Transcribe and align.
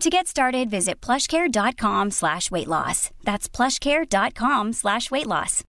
To 0.00 0.10
get 0.10 0.28
started, 0.28 0.70
visit 0.70 1.00
plushcare.com 1.00 2.12
slash 2.12 2.52
weight 2.52 2.68
loss. 2.68 3.10
That's 3.24 3.48
plushcare.com 3.48 4.72
slash 4.72 5.10
weight 5.10 5.26
loss. 5.26 5.64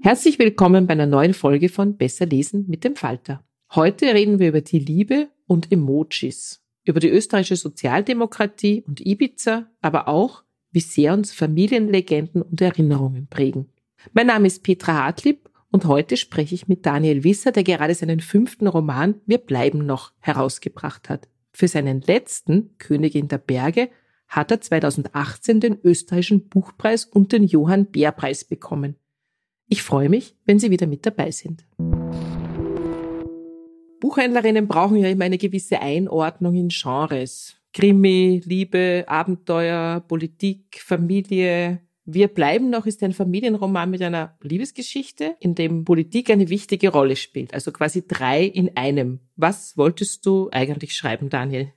Herzlich 0.00 0.38
willkommen 0.38 0.86
bei 0.86 0.92
einer 0.92 1.06
neuen 1.06 1.34
Folge 1.34 1.68
von 1.68 1.98
Besser 1.98 2.24
lesen 2.24 2.64
mit 2.68 2.84
dem 2.84 2.96
Falter. 2.96 3.44
Heute 3.74 4.06
reden 4.14 4.38
wir 4.38 4.48
über 4.48 4.62
die 4.62 4.78
Liebe 4.78 5.28
und 5.46 5.70
Emojis 5.70 6.63
über 6.84 7.00
die 7.00 7.08
österreichische 7.08 7.56
Sozialdemokratie 7.56 8.84
und 8.86 9.04
Ibiza, 9.04 9.66
aber 9.80 10.08
auch, 10.08 10.44
wie 10.70 10.80
sehr 10.80 11.12
uns 11.12 11.32
Familienlegenden 11.32 12.42
und 12.42 12.60
Erinnerungen 12.60 13.26
prägen. 13.28 13.68
Mein 14.12 14.26
Name 14.26 14.46
ist 14.46 14.62
Petra 14.62 14.94
Hartlieb 14.94 15.48
und 15.70 15.86
heute 15.86 16.16
spreche 16.16 16.54
ich 16.54 16.68
mit 16.68 16.84
Daniel 16.84 17.24
Wisser, 17.24 17.52
der 17.52 17.64
gerade 17.64 17.94
seinen 17.94 18.20
fünften 18.20 18.66
Roman 18.66 19.16
Wir 19.26 19.38
bleiben 19.38 19.86
noch 19.86 20.12
herausgebracht 20.20 21.08
hat. 21.08 21.28
Für 21.52 21.68
seinen 21.68 22.00
letzten, 22.00 22.76
Königin 22.78 23.28
der 23.28 23.38
Berge, 23.38 23.88
hat 24.28 24.50
er 24.50 24.60
2018 24.60 25.60
den 25.60 25.78
österreichischen 25.82 26.48
Buchpreis 26.48 27.04
und 27.04 27.32
den 27.32 27.44
Johann 27.44 27.86
Bär 27.86 28.12
Preis 28.12 28.44
bekommen. 28.44 28.96
Ich 29.68 29.82
freue 29.82 30.08
mich, 30.08 30.36
wenn 30.44 30.58
Sie 30.58 30.70
wieder 30.70 30.86
mit 30.86 31.06
dabei 31.06 31.30
sind. 31.30 31.64
Buchhändlerinnen 34.04 34.68
brauchen 34.68 34.98
ja 34.98 35.08
immer 35.08 35.24
eine 35.24 35.38
gewisse 35.38 35.80
Einordnung 35.80 36.54
in 36.56 36.68
Genres. 36.68 37.54
Krimi, 37.72 38.42
Liebe, 38.44 39.04
Abenteuer, 39.06 40.00
Politik, 40.06 40.78
Familie. 40.84 41.80
Wir 42.04 42.28
bleiben 42.28 42.68
noch 42.68 42.84
ist 42.84 43.02
ein 43.02 43.14
Familienroman 43.14 43.88
mit 43.88 44.02
einer 44.02 44.36
Liebesgeschichte, 44.42 45.36
in 45.40 45.54
dem 45.54 45.86
Politik 45.86 46.28
eine 46.28 46.50
wichtige 46.50 46.90
Rolle 46.90 47.16
spielt. 47.16 47.54
Also 47.54 47.72
quasi 47.72 48.06
drei 48.06 48.44
in 48.44 48.76
einem. 48.76 49.20
Was 49.36 49.74
wolltest 49.78 50.26
du 50.26 50.50
eigentlich 50.52 50.94
schreiben, 50.94 51.30
Daniel? 51.30 51.72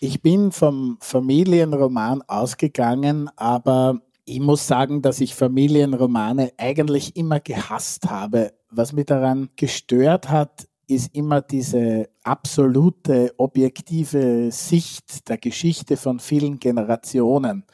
Ich 0.00 0.22
bin 0.22 0.52
vom 0.52 0.96
Familienroman 1.02 2.22
ausgegangen, 2.22 3.28
aber 3.36 4.00
ich 4.24 4.40
muss 4.40 4.66
sagen, 4.66 5.02
dass 5.02 5.20
ich 5.20 5.34
Familienromane 5.34 6.52
eigentlich 6.56 7.16
immer 7.16 7.38
gehasst 7.38 8.08
habe. 8.08 8.54
Was 8.70 8.94
mich 8.94 9.04
daran 9.04 9.50
gestört 9.56 10.30
hat, 10.30 10.68
ist 10.86 11.14
immer 11.14 11.40
diese 11.40 12.08
absolute 12.22 13.34
objektive 13.38 14.50
Sicht 14.52 15.28
der 15.28 15.38
Geschichte 15.38 15.96
von 15.96 16.20
vielen 16.20 16.58
Generationen. 16.58 17.64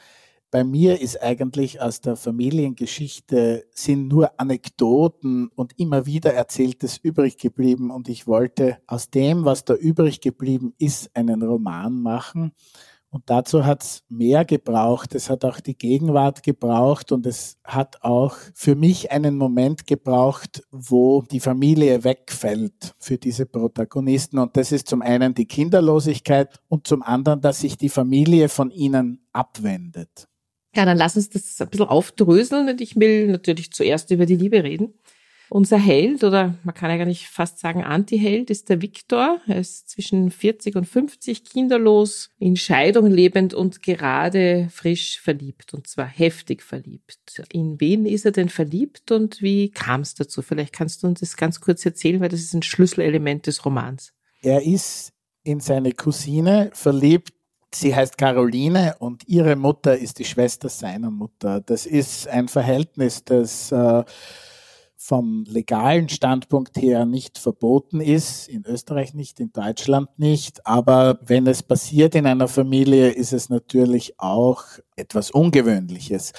Bei 0.53 0.63
mir 0.63 1.01
ist 1.01 1.19
eigentlich 1.19 1.81
aus 1.81 1.99
der 1.99 2.15
Familiengeschichte 2.15 3.65
sind 3.73 4.07
nur 4.07 4.39
Anekdoten 4.39 5.49
und 5.55 5.79
immer 5.79 6.05
wieder 6.05 6.31
Erzähltes 6.31 6.99
übrig 6.99 7.37
geblieben 7.39 7.89
und 7.89 8.07
ich 8.07 8.27
wollte 8.27 8.77
aus 8.85 9.09
dem, 9.09 9.45
was 9.45 9.65
da 9.65 9.73
übrig 9.73 10.21
geblieben 10.21 10.75
ist, 10.77 11.09
einen 11.15 11.41
Roman 11.41 11.99
machen. 11.99 12.51
Und 13.13 13.29
dazu 13.29 13.63
hat 13.63 13.83
es 13.83 14.03
mehr 14.09 14.43
gebraucht. 14.43 15.13
Es 15.13 15.29
hat 15.29 15.45
auch 15.45 15.59
die 15.59 15.77
Gegenwart 15.77 16.41
gebraucht 16.41 17.11
und 17.11 17.27
es 17.27 17.59
hat 17.63 18.01
auch 18.01 18.35
für 18.55 18.73
mich 18.75 19.11
einen 19.11 19.37
Moment 19.37 19.85
gebraucht, 19.85 20.63
wo 20.71 21.21
die 21.21 21.39
Familie 21.39 22.03
wegfällt 22.03 22.95
für 22.97 23.19
diese 23.19 23.45
Protagonisten. 23.45 24.39
Und 24.39 24.57
das 24.57 24.71
ist 24.71 24.87
zum 24.87 25.03
einen 25.03 25.35
die 25.35 25.45
Kinderlosigkeit 25.45 26.59
und 26.69 26.87
zum 26.87 27.03
anderen, 27.03 27.39
dass 27.39 27.59
sich 27.59 27.77
die 27.77 27.89
Familie 27.89 28.49
von 28.49 28.71
ihnen 28.71 29.23
abwendet. 29.31 30.27
Ja, 30.75 30.83
dann 30.83 30.97
lass 30.97 31.15
uns 31.15 31.29
das 31.29 31.61
ein 31.61 31.69
bisschen 31.69 31.85
aufdröseln 31.85 32.67
und 32.67 32.81
ich 32.81 32.95
will 32.95 33.27
natürlich 33.27 33.71
zuerst 33.73 34.09
über 34.09 34.25
die 34.25 34.37
Liebe 34.37 34.63
reden. 34.63 34.95
Unser 35.49 35.77
Held, 35.77 36.23
oder 36.23 36.55
man 36.63 36.73
kann 36.73 36.89
eigentlich 36.89 37.29
fast 37.29 37.59
sagen 37.59 37.83
Anti-Held, 37.83 38.49
ist 38.49 38.69
der 38.69 38.81
Viktor. 38.81 39.39
Er 39.47 39.59
ist 39.59 39.89
zwischen 39.89 40.31
40 40.31 40.75
und 40.75 40.85
50 40.85 41.43
kinderlos, 41.45 42.29
in 42.39 42.55
Scheidung 42.55 43.07
lebend 43.07 43.53
und 43.53 43.81
gerade 43.83 44.69
frisch 44.71 45.19
verliebt, 45.19 45.73
und 45.73 45.87
zwar 45.87 46.07
heftig 46.07 46.63
verliebt. 46.63 47.43
In 47.51 47.79
wen 47.79 48.05
ist 48.05 48.25
er 48.25 48.31
denn 48.31 48.49
verliebt 48.49 49.11
und 49.11 49.41
wie 49.41 49.69
kam 49.69 50.01
es 50.01 50.15
dazu? 50.15 50.41
Vielleicht 50.41 50.73
kannst 50.73 51.03
du 51.03 51.07
uns 51.07 51.19
das 51.19 51.37
ganz 51.37 51.61
kurz 51.61 51.85
erzählen, 51.85 52.19
weil 52.19 52.29
das 52.29 52.41
ist 52.41 52.53
ein 52.53 52.63
Schlüsselelement 52.63 53.45
des 53.47 53.65
Romans. 53.65 54.13
Er 54.41 54.63
ist 54.63 55.13
in 55.43 55.59
seine 55.59 55.91
Cousine 55.91 56.71
verliebt, 56.73 57.33
Sie 57.75 57.95
heißt 57.95 58.17
Caroline 58.17 58.95
und 58.99 59.27
ihre 59.27 59.55
Mutter 59.55 59.97
ist 59.97 60.19
die 60.19 60.25
Schwester 60.25 60.69
seiner 60.69 61.09
Mutter. 61.09 61.59
Das 61.61 61.85
ist 61.85 62.27
ein 62.27 62.47
Verhältnis, 62.47 63.23
das 63.23 63.71
äh, 63.71 64.03
vom 65.05 65.43
legalen 65.49 66.07
Standpunkt 66.07 66.77
her 66.77 67.05
nicht 67.05 67.37
verboten 67.37 67.99
ist, 67.99 68.47
in 68.47 68.63
Österreich 68.65 69.13
nicht, 69.13 69.41
in 69.41 69.51
Deutschland 69.51 70.07
nicht, 70.17 70.65
aber 70.65 71.19
wenn 71.25 71.45
es 71.45 71.61
passiert 71.61 72.15
in 72.15 72.25
einer 72.25 72.47
Familie, 72.47 73.09
ist 73.09 73.33
es 73.33 73.49
natürlich 73.49 74.17
auch 74.17 74.63
etwas 74.95 75.29
Ungewöhnliches. 75.29 76.31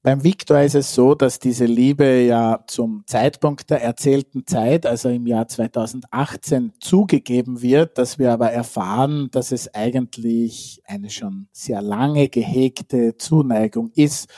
Beim 0.00 0.24
Viktor 0.24 0.60
ist 0.60 0.74
es 0.74 0.94
so, 0.94 1.14
dass 1.14 1.38
diese 1.38 1.66
Liebe 1.66 2.22
ja 2.22 2.64
zum 2.66 3.04
Zeitpunkt 3.06 3.68
der 3.68 3.82
erzählten 3.82 4.46
Zeit, 4.46 4.86
also 4.86 5.10
im 5.10 5.26
Jahr 5.26 5.46
2018, 5.46 6.72
zugegeben 6.80 7.60
wird, 7.60 7.98
dass 7.98 8.18
wir 8.18 8.32
aber 8.32 8.50
erfahren, 8.50 9.28
dass 9.32 9.52
es 9.52 9.72
eigentlich 9.74 10.82
eine 10.86 11.10
schon 11.10 11.46
sehr 11.52 11.82
lange 11.82 12.30
gehegte 12.30 13.18
Zuneigung 13.18 13.90
ist. 13.94 14.30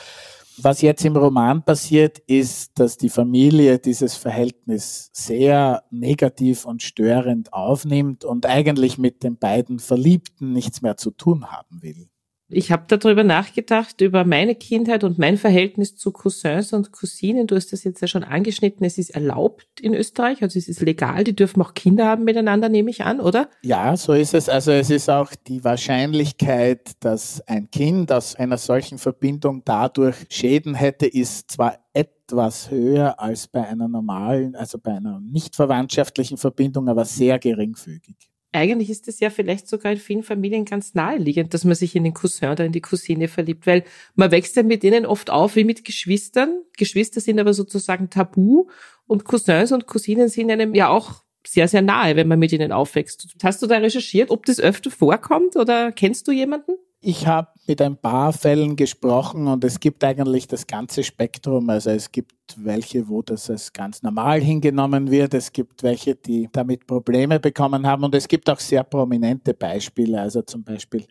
Was 0.57 0.81
jetzt 0.81 1.03
im 1.03 1.17
Roman 1.17 1.63
passiert, 1.63 2.19
ist, 2.19 2.79
dass 2.79 2.97
die 2.97 3.09
Familie 3.09 3.77
dieses 3.77 4.15
Verhältnis 4.15 5.09
sehr 5.13 5.83
negativ 5.91 6.65
und 6.65 6.81
störend 6.81 7.51
aufnimmt 7.53 8.23
und 8.23 8.45
eigentlich 8.45 8.97
mit 8.97 9.23
den 9.23 9.37
beiden 9.37 9.79
Verliebten 9.79 10.53
nichts 10.53 10.81
mehr 10.81 10.97
zu 10.97 11.11
tun 11.11 11.51
haben 11.51 11.81
will. 11.81 12.09
Ich 12.47 12.71
habe 12.71 12.83
darüber 12.87 13.23
nachgedacht, 13.23 14.01
über 14.01 14.23
meine 14.23 14.53
Kindheit 14.53 15.03
und 15.03 15.17
mein 15.17 15.37
Verhältnis 15.37 15.95
zu 15.95 16.11
Cousins 16.11 16.73
und 16.73 16.91
Cousinen. 16.91 17.47
Du 17.47 17.55
hast 17.55 17.73
das 17.73 17.83
jetzt 17.83 18.01
ja 18.01 18.07
schon 18.07 18.23
angeschnitten. 18.23 18.85
Es 18.85 18.99
ist 18.99 19.09
erlaubt 19.09 19.65
in 19.81 19.95
Österreich, 19.95 20.43
also 20.43 20.59
es 20.59 20.67
ist 20.67 20.79
legal. 20.81 21.23
Die 21.23 21.35
dürfen 21.35 21.63
auch 21.63 21.73
Kinder 21.73 22.05
haben 22.05 22.23
miteinander, 22.23 22.69
nehme 22.69 22.91
ich 22.91 23.03
an, 23.03 23.19
oder? 23.19 23.49
Ja, 23.63 23.97
so 23.97 24.13
ist 24.13 24.35
es. 24.35 24.47
Also 24.47 24.71
es 24.71 24.91
ist 24.91 25.09
auch 25.09 25.31
die 25.47 25.63
Wahrscheinlichkeit, 25.63 26.91
dass 26.99 27.41
ein 27.47 27.71
Kind 27.71 28.11
aus 28.11 28.35
einer 28.35 28.59
solchen 28.59 28.99
Verbindung 28.99 29.63
dadurch 29.65 30.15
Schäden 30.29 30.75
hätte, 30.75 31.07
ist 31.07 31.49
zwar 31.49 31.79
etwas 31.93 32.69
höher 32.69 33.19
als 33.19 33.47
bei 33.47 33.67
einer 33.67 33.87
normalen, 33.87 34.55
also 34.55 34.77
bei 34.77 34.91
einer 34.91 35.19
nicht 35.19 35.55
verwandtschaftlichen 35.55 36.37
Verbindung, 36.37 36.89
aber 36.89 37.05
sehr 37.05 37.39
geringfügig. 37.39 38.29
Eigentlich 38.55 38.89
ist 38.89 39.07
es 39.07 39.19
ja 39.19 39.29
vielleicht 39.29 39.67
sogar 39.67 39.91
in 39.91 39.97
vielen 39.97 40.23
Familien 40.23 40.65
ganz 40.65 40.93
naheliegend, 40.93 41.53
dass 41.53 41.63
man 41.63 41.75
sich 41.75 41.95
in 41.95 42.03
den 42.03 42.13
Cousin 42.13 42.49
oder 42.49 42.65
in 42.65 42.71
die 42.71 42.81
Cousine 42.81 43.27
verliebt, 43.27 43.67
weil 43.67 43.83
man 44.15 44.31
wächst 44.31 44.55
ja 44.55 44.63
mit 44.63 44.83
denen 44.83 45.05
oft 45.05 45.29
auf 45.29 45.55
wie 45.55 45.63
mit 45.63 45.85
Geschwistern. 45.85 46.61
Geschwister 46.77 47.21
sind 47.21 47.39
aber 47.39 47.53
sozusagen 47.53 48.09
tabu 48.09 48.67
und 49.07 49.25
Cousins 49.25 49.71
und 49.71 49.87
Cousinen 49.87 50.29
sind 50.29 50.51
einem 50.51 50.73
ja 50.73 50.89
auch 50.89 51.23
sehr, 51.47 51.67
sehr 51.67 51.81
nahe, 51.81 52.15
wenn 52.15 52.27
man 52.27 52.39
mit 52.39 52.51
ihnen 52.51 52.71
aufwächst. 52.71 53.35
Hast 53.43 53.61
du 53.61 53.67
da 53.67 53.77
recherchiert, 53.77 54.31
ob 54.31 54.45
das 54.45 54.59
öfter 54.59 54.91
vorkommt 54.91 55.55
oder 55.55 55.91
kennst 55.91 56.27
du 56.27 56.31
jemanden? 56.31 56.71
Ich 57.01 57.27
habe 57.27 57.49
mit 57.67 57.81
ein 57.81 57.97
paar 57.97 58.31
Fällen 58.31 58.75
gesprochen 58.75 59.47
und 59.47 59.63
es 59.63 59.79
gibt 59.79 60.03
eigentlich 60.03 60.47
das 60.47 60.67
ganze 60.67 61.03
Spektrum. 61.03 61.69
Also 61.69 61.89
es 61.89 62.11
gibt 62.11 62.33
welche, 62.57 63.07
wo 63.07 63.21
das 63.21 63.49
als 63.49 63.73
ganz 63.73 64.03
normal 64.03 64.39
hingenommen 64.41 65.09
wird. 65.09 65.33
Es 65.33 65.51
gibt 65.51 65.81
welche, 65.81 66.15
die 66.15 66.47
damit 66.51 66.85
Probleme 66.85 67.39
bekommen 67.39 67.87
haben. 67.87 68.03
Und 68.03 68.13
es 68.13 68.27
gibt 68.27 68.49
auch 68.49 68.59
sehr 68.59 68.83
prominente 68.83 69.53
Beispiele. 69.53 70.21
Also 70.21 70.43
zum 70.43 70.63
Beispiel 70.63 71.05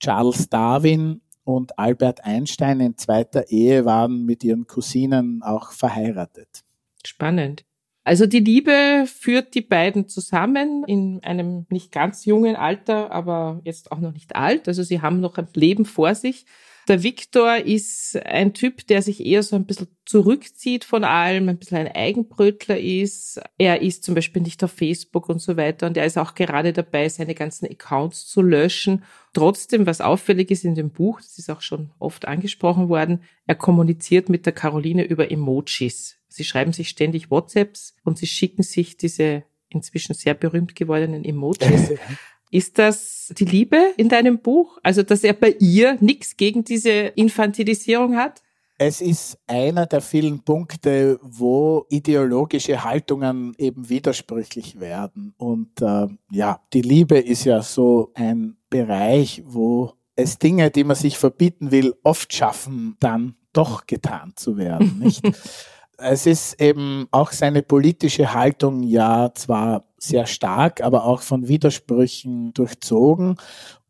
Charles 0.00 0.48
Darwin 0.48 1.20
und 1.44 1.78
Albert 1.78 2.24
Einstein 2.24 2.80
in 2.80 2.96
zweiter 2.96 3.50
Ehe 3.50 3.84
waren 3.84 4.24
mit 4.24 4.44
ihren 4.44 4.66
Cousinen 4.66 5.42
auch 5.42 5.72
verheiratet. 5.72 6.64
Spannend. 7.04 7.64
Also 8.08 8.24
die 8.24 8.40
Liebe 8.40 9.04
führt 9.06 9.54
die 9.54 9.60
beiden 9.60 10.08
zusammen 10.08 10.82
in 10.86 11.22
einem 11.24 11.66
nicht 11.68 11.92
ganz 11.92 12.24
jungen 12.24 12.56
Alter, 12.56 13.12
aber 13.12 13.60
jetzt 13.64 13.92
auch 13.92 13.98
noch 13.98 14.14
nicht 14.14 14.34
alt. 14.34 14.66
Also 14.66 14.82
sie 14.82 15.02
haben 15.02 15.20
noch 15.20 15.36
ein 15.36 15.46
Leben 15.52 15.84
vor 15.84 16.14
sich. 16.14 16.46
Der 16.88 17.02
Viktor 17.02 17.56
ist 17.56 18.16
ein 18.24 18.54
Typ, 18.54 18.86
der 18.86 19.02
sich 19.02 19.26
eher 19.26 19.42
so 19.42 19.56
ein 19.56 19.66
bisschen 19.66 19.88
zurückzieht 20.06 20.84
von 20.84 21.04
allem, 21.04 21.50
ein 21.50 21.58
bisschen 21.58 21.76
ein 21.76 21.94
Eigenbrötler 21.94 22.80
ist. 22.80 23.42
Er 23.58 23.82
ist 23.82 24.04
zum 24.04 24.14
Beispiel 24.14 24.40
nicht 24.40 24.64
auf 24.64 24.72
Facebook 24.72 25.28
und 25.28 25.42
so 25.42 25.58
weiter 25.58 25.86
und 25.86 25.98
er 25.98 26.06
ist 26.06 26.16
auch 26.16 26.34
gerade 26.34 26.72
dabei, 26.72 27.10
seine 27.10 27.34
ganzen 27.34 27.66
Accounts 27.66 28.26
zu 28.26 28.40
löschen. 28.40 29.04
Trotzdem, 29.34 29.84
was 29.84 30.00
auffällig 30.00 30.50
ist 30.50 30.64
in 30.64 30.74
dem 30.74 30.92
Buch, 30.92 31.20
das 31.20 31.36
ist 31.36 31.50
auch 31.50 31.60
schon 31.60 31.90
oft 31.98 32.26
angesprochen 32.26 32.88
worden, 32.88 33.22
er 33.46 33.56
kommuniziert 33.56 34.30
mit 34.30 34.46
der 34.46 34.54
Caroline 34.54 35.04
über 35.04 35.30
Emojis. 35.30 36.17
Sie 36.28 36.44
schreiben 36.44 36.72
sich 36.72 36.88
ständig 36.88 37.30
WhatsApps 37.30 37.94
und 38.04 38.18
sie 38.18 38.26
schicken 38.26 38.62
sich 38.62 38.96
diese 38.96 39.44
inzwischen 39.68 40.14
sehr 40.14 40.34
berühmt 40.34 40.74
gewordenen 40.74 41.24
Emojis. 41.24 41.92
Ist 42.50 42.78
das 42.78 43.32
die 43.36 43.44
Liebe 43.44 43.92
in 43.96 44.08
deinem 44.08 44.38
Buch? 44.38 44.78
Also, 44.82 45.02
dass 45.02 45.22
er 45.22 45.34
bei 45.34 45.54
ihr 45.60 45.98
nichts 46.00 46.36
gegen 46.36 46.64
diese 46.64 46.90
Infantilisierung 46.90 48.16
hat? 48.16 48.42
Es 48.80 49.00
ist 49.00 49.38
einer 49.48 49.86
der 49.86 50.00
vielen 50.00 50.44
Punkte, 50.44 51.18
wo 51.20 51.84
ideologische 51.90 52.84
Haltungen 52.84 53.54
eben 53.58 53.88
widersprüchlich 53.88 54.78
werden. 54.78 55.34
Und 55.36 55.82
äh, 55.82 56.06
ja, 56.30 56.60
die 56.72 56.82
Liebe 56.82 57.18
ist 57.18 57.44
ja 57.44 57.60
so 57.60 58.12
ein 58.14 58.56
Bereich, 58.70 59.42
wo 59.44 59.94
es 60.14 60.38
Dinge, 60.38 60.70
die 60.70 60.84
man 60.84 60.96
sich 60.96 61.18
verbieten 61.18 61.72
will, 61.72 61.94
oft 62.04 62.32
schaffen, 62.32 62.96
dann 63.00 63.34
doch 63.52 63.86
getan 63.86 64.34
zu 64.36 64.56
werden. 64.56 65.00
Nicht? 65.00 65.24
es 65.98 66.26
ist 66.26 66.60
eben 66.60 67.08
auch 67.10 67.32
seine 67.32 67.62
politische 67.62 68.32
Haltung 68.32 68.82
ja 68.84 69.32
zwar 69.34 69.84
sehr 69.98 70.26
stark, 70.26 70.80
aber 70.80 71.04
auch 71.04 71.22
von 71.22 71.48
Widersprüchen 71.48 72.52
durchzogen. 72.54 73.36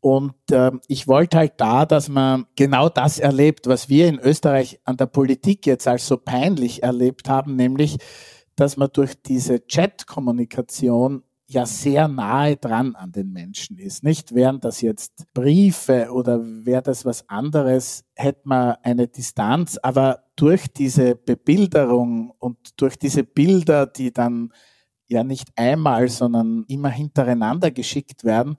Und 0.01 0.33
äh, 0.51 0.71
ich 0.87 1.07
wollte 1.07 1.37
halt 1.37 1.53
da, 1.57 1.85
dass 1.85 2.09
man 2.09 2.47
genau 2.55 2.89
das 2.89 3.19
erlebt, 3.19 3.67
was 3.67 3.89
wir 3.89 4.07
in 4.07 4.19
Österreich 4.19 4.79
an 4.85 4.97
der 4.97 5.05
Politik 5.05 5.65
jetzt 5.67 5.87
als 5.87 6.07
so 6.07 6.17
peinlich 6.17 6.81
erlebt 6.83 7.29
haben, 7.29 7.55
nämlich, 7.55 7.97
dass 8.55 8.75
man 8.75 8.89
durch 8.91 9.21
diese 9.21 9.65
Chat-Kommunikation 9.67 11.23
ja 11.49 11.65
sehr 11.65 12.07
nahe 12.07 12.57
dran 12.57 12.95
an 12.95 13.11
den 13.11 13.31
Menschen 13.31 13.77
ist. 13.79 14.03
Nicht 14.03 14.35
während 14.35 14.63
das 14.63 14.81
jetzt 14.81 15.25
Briefe 15.33 16.09
oder 16.11 16.39
wäre 16.41 16.83
das 16.83 17.05
was 17.05 17.27
anderes, 17.27 18.05
hätte 18.15 18.41
man 18.43 18.75
eine 18.83 19.07
Distanz, 19.07 19.77
aber 19.81 20.23
durch 20.35 20.67
diese 20.71 21.15
Bebilderung 21.15 22.31
und 22.37 22.79
durch 22.79 22.97
diese 22.97 23.23
Bilder, 23.23 23.87
die 23.87 24.13
dann 24.13 24.53
ja 25.07 25.23
nicht 25.23 25.49
einmal, 25.55 26.07
sondern 26.07 26.65
immer 26.67 26.89
hintereinander 26.89 27.71
geschickt 27.71 28.23
werden, 28.23 28.55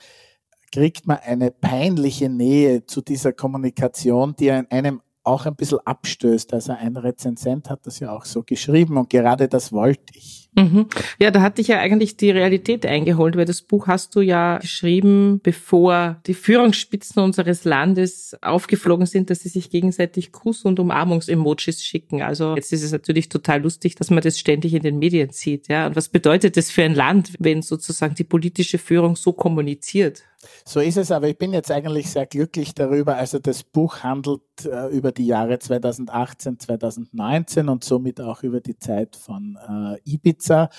kriegt 0.72 1.06
man 1.06 1.18
eine 1.18 1.52
peinliche 1.52 2.28
Nähe 2.28 2.86
zu 2.86 3.02
dieser 3.02 3.32
Kommunikation, 3.32 4.34
die 4.36 4.50
einem 4.50 5.00
auch 5.22 5.46
ein 5.46 5.54
bisschen 5.54 5.78
abstößt. 5.84 6.54
Also 6.54 6.72
ein 6.72 6.96
Rezensent 6.96 7.68
hat 7.68 7.86
das 7.86 8.00
ja 8.00 8.12
auch 8.12 8.24
so 8.24 8.42
geschrieben 8.42 8.96
und 8.96 9.10
gerade 9.10 9.48
das 9.48 9.72
wollte 9.72 10.12
ich. 10.14 10.48
Mhm. 10.56 10.86
Ja, 11.20 11.30
da 11.30 11.42
hat 11.42 11.58
dich 11.58 11.68
ja 11.68 11.78
eigentlich 11.78 12.16
die 12.16 12.30
Realität 12.30 12.84
eingeholt, 12.84 13.36
weil 13.36 13.44
das 13.44 13.62
Buch 13.62 13.86
hast 13.86 14.16
du 14.16 14.20
ja 14.20 14.58
geschrieben, 14.58 15.40
bevor 15.42 16.20
die 16.26 16.34
Führungsspitzen 16.34 17.22
unseres 17.22 17.64
Landes 17.64 18.36
aufgeflogen 18.42 19.06
sind, 19.06 19.30
dass 19.30 19.40
sie 19.40 19.48
sich 19.48 19.70
gegenseitig 19.70 20.32
Kuss- 20.32 20.64
und 20.64 20.80
Umarmungs-Emojis 20.80 21.84
schicken. 21.84 22.22
Also 22.22 22.56
jetzt 22.56 22.72
ist 22.72 22.82
es 22.82 22.92
natürlich 22.92 23.28
total 23.28 23.62
lustig, 23.62 23.94
dass 23.94 24.10
man 24.10 24.22
das 24.22 24.38
ständig 24.38 24.74
in 24.74 24.82
den 24.82 24.98
Medien 24.98 25.30
sieht. 25.30 25.68
Ja, 25.68 25.86
und 25.86 25.96
was 25.96 26.08
bedeutet 26.08 26.56
das 26.56 26.70
für 26.70 26.82
ein 26.82 26.94
Land, 26.94 27.34
wenn 27.38 27.62
sozusagen 27.62 28.14
die 28.14 28.24
politische 28.24 28.78
Führung 28.78 29.16
so 29.16 29.32
kommuniziert? 29.32 30.24
So 30.64 30.80
ist 30.80 30.96
es, 30.96 31.10
aber 31.10 31.28
ich 31.28 31.38
bin 31.38 31.52
jetzt 31.52 31.70
eigentlich 31.70 32.10
sehr 32.10 32.26
glücklich 32.26 32.74
darüber. 32.74 33.16
Also 33.16 33.38
das 33.38 33.62
Buch 33.62 34.02
handelt 34.02 34.42
äh, 34.64 34.88
über 34.88 35.12
die 35.12 35.26
Jahre 35.26 35.58
2018, 35.58 36.58
2019 36.58 37.68
und 37.68 37.84
somit 37.84 38.20
auch 38.20 38.42
über 38.42 38.60
die 38.60 38.78
Zeit 38.78 39.16
von 39.16 39.58
äh, 39.68 40.10
Ibiza. 40.10 40.70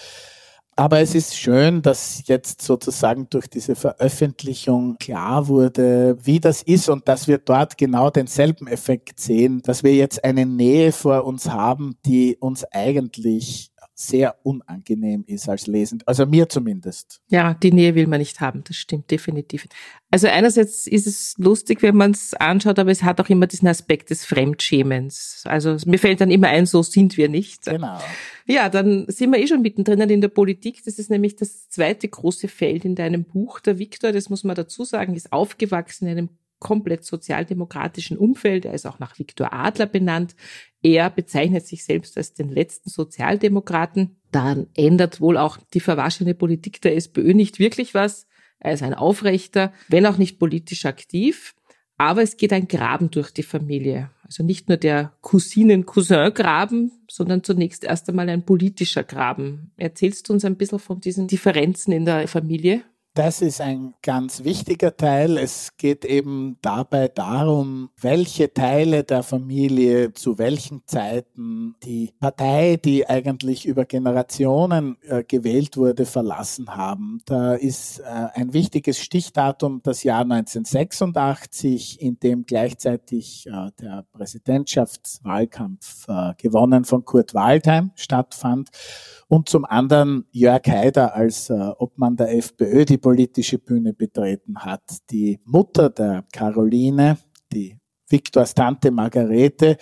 Aber 0.78 1.00
es 1.00 1.13
ist 1.13 1.36
schön, 1.36 1.81
dass 1.81 2.24
jetzt 2.28 2.62
sozusagen 2.62 3.30
durch 3.30 3.48
diese 3.48 3.75
Veröffentlichung 3.75 4.98
klar 4.98 5.48
wurde, 5.48 6.18
wie 6.24 6.40
das 6.40 6.63
ist 6.63 6.90
und 6.90 7.08
dass 7.08 7.28
wir 7.28 7.40
dort 7.40 7.78
genau 7.78 8.10
denselben 8.10 8.68
Effekt 8.68 9.19
sehen, 9.19 9.62
dass 9.63 9.84
wir 9.84 9.94
jetzt 9.94 10.24
eine 10.24 10.46
Nähe 10.46 10.92
vor 10.94 11.25
uns 11.25 11.50
haben, 11.50 11.98
die 12.06 12.38
uns 12.38 12.63
eigentlich 12.72 13.71
sehr 14.01 14.36
unangenehm 14.44 15.24
ist 15.27 15.48
als 15.48 15.68
Lesend. 15.68 16.07
Also 16.07 16.25
mir 16.25 16.50
zumindest. 16.50 17.21
Ja, 17.27 17.53
die 17.53 17.71
Nähe 17.71 17.95
will 17.95 18.07
man 18.07 18.19
nicht 18.19 18.42
haben, 18.42 18.63
das 18.63 18.75
stimmt 18.75 19.12
definitiv. 19.12 19.68
Also 20.09 20.27
einerseits 20.27 20.88
ist 20.88 21.07
es 21.07 21.36
lustig, 21.38 21.81
wenn 21.81 21.95
man 21.95 22.12
es 22.12 22.33
anschaut, 22.33 22.80
aber 22.80 22.92
es 22.92 23.03
hat 23.03 23.21
auch 23.21 23.30
immer 23.30 23.48
diesen 23.48 23.68
Aspekt 23.68 24.09
des 24.09 24.25
Fremdschämens. 24.25 25.44
Also 25.45 25.77
mir 25.86 26.00
fällt 26.00 26.19
dann 26.19 26.31
immer 26.31 26.50
ein, 26.50 26.65
so 26.65 26.83
sind 26.83 27.15
wir 27.15 27.30
nicht. 27.30 27.65
Genau. 27.65 28.00
Ja, 28.45 28.68
dann 28.69 29.06
sind 29.07 29.31
wir 29.31 29.39
eh 29.39 29.48
schon 29.48 29.62
mittendrin 29.62 30.01
in 30.01 30.19
der 30.19 30.27
Politik. 30.27 30.83
Das 30.83 31.00
ist 31.00 31.09
nämlich 31.09 31.38
das 31.38 31.69
zweite 31.69 32.09
große 32.09 32.48
Feld 32.50 32.83
in 32.83 32.95
deinem 32.95 33.24
Buch. 33.24 33.62
Der 33.62 33.80
Viktor, 33.80 34.12
das 34.12 34.30
muss 34.30 34.44
man 34.44 34.56
dazu 34.56 34.83
sagen, 34.83 35.15
ist 35.15 35.31
aufgewachsen 35.31 36.07
in 36.07 36.18
einem 36.18 36.30
komplett 36.62 37.03
sozialdemokratischen 37.03 38.18
Umfeld. 38.18 38.63
Er 38.63 38.74
ist 38.74 38.88
auch 38.88 39.00
nach 39.00 39.20
Viktor 39.20 39.51
Adler 39.51 39.88
benannt. 39.88 40.36
Er 40.82 41.10
bezeichnet 41.10 41.68
sich 41.68 41.84
selbst 41.84 42.15
als 42.15 42.34
den 42.34 42.48
letzten 42.48 42.89
Sozialdemokraten. 42.89 44.15
Dann 44.32 44.68
ändert 44.75 45.20
wohl 45.20 45.38
auch 45.38 45.58
die 45.74 45.82
verwaschene 45.82 46.34
Politik 46.34 46.80
der 46.82 46.96
SPÖ 46.96 47.34
nicht 47.34 47.60
wirklich 47.60 47.94
was. 47.94 48.27
Er 48.60 48.74
ist 48.74 48.84
ein 48.84 48.94
Aufrechter, 48.94 49.74
wenn 49.89 50.06
auch 50.06 50.18
nicht 50.18 50.39
politisch 50.39 50.86
aktiv. 50.86 51.56
Aber 51.98 52.24
es 52.24 52.38
geht 52.38 52.53
ein 52.53 52.68
Graben 52.68 53.12
durch 53.12 53.32
die 53.32 53.44
Familie. 53.44 54.10
Also 54.24 54.44
nicht 54.44 54.70
nur 54.70 54.77
der 54.77 55.13
Cousinen-Cousin-Graben, 55.22 56.91
sondern 57.08 57.44
zunächst 57.44 57.84
erst 57.84 58.10
einmal 58.10 58.30
ein 58.30 58.44
politischer 58.44 59.03
Graben. 59.03 59.72
Erzählst 59.77 60.27
du 60.27 60.34
uns 60.34 60.46
ein 60.46 60.56
bisschen 60.56 60.80
von 60.80 61.00
diesen 61.00 61.27
Differenzen 61.27 61.91
in 61.91 62.06
der 62.06 62.27
Familie? 62.27 62.84
Das 63.13 63.41
ist 63.41 63.60
ein 63.60 63.94
ganz 64.01 64.46
wichtiger 64.46 64.96
Teil. 64.96 65.38
Es 65.38 65.75
geht 65.75 66.06
eben 66.06 66.58
dabei 66.62 67.10
darum, 67.10 67.89
welche 68.00 68.53
Teile 68.53 69.03
der 69.03 69.22
Familie 69.22 70.13
zu 70.13 70.38
welchen 70.38 70.84
Zeiten 70.86 71.75
die 71.84 72.13
Partei, 72.22 72.77
die 72.77 73.10
eigentlich 73.10 73.65
über 73.65 73.84
Generationen 73.84 74.96
äh, 75.01 75.25
gewählt 75.25 75.75
wurde, 75.75 76.06
verlassen 76.06 76.74
haben. 76.74 77.22
Da 77.25 77.56
ist 77.56 78.00
äh, 78.00 78.03
ein 78.34 78.53
wichtiges 78.53 79.00
Stichdatum 79.00 79.82
das 79.84 80.03
Jahr 80.03 80.22
1986, 80.22 82.00
in 82.01 82.18
dem 82.18 82.46
gleichzeitig 82.46 83.46
äh, 83.46 83.72
der 83.82 84.06
Präsidentschaftswahlkampf 84.13 86.08
äh, 86.08 86.34
gewonnen 86.38 86.86
von 86.86 87.03
Kurt 87.03 87.34
Waldheim 87.34 87.91
stattfand 87.96 88.70
und 89.27 89.50
zum 89.50 89.65
anderen 89.65 90.25
Jörg 90.32 90.65
Haider 90.65 91.13
als 91.13 91.50
äh, 91.50 91.72
Obmann 91.77 92.15
der 92.15 92.38
FPÖ 92.38 92.86
die 92.86 93.00
politische 93.01 93.58
Bühne 93.58 93.93
betreten 93.93 94.55
hat. 94.58 94.84
Die 95.10 95.39
Mutter 95.43 95.89
der 95.89 96.24
Caroline, 96.31 97.17
die 97.51 97.77
Viktors 98.08 98.53
Tante 98.53 98.91
Margarete, 98.91 99.77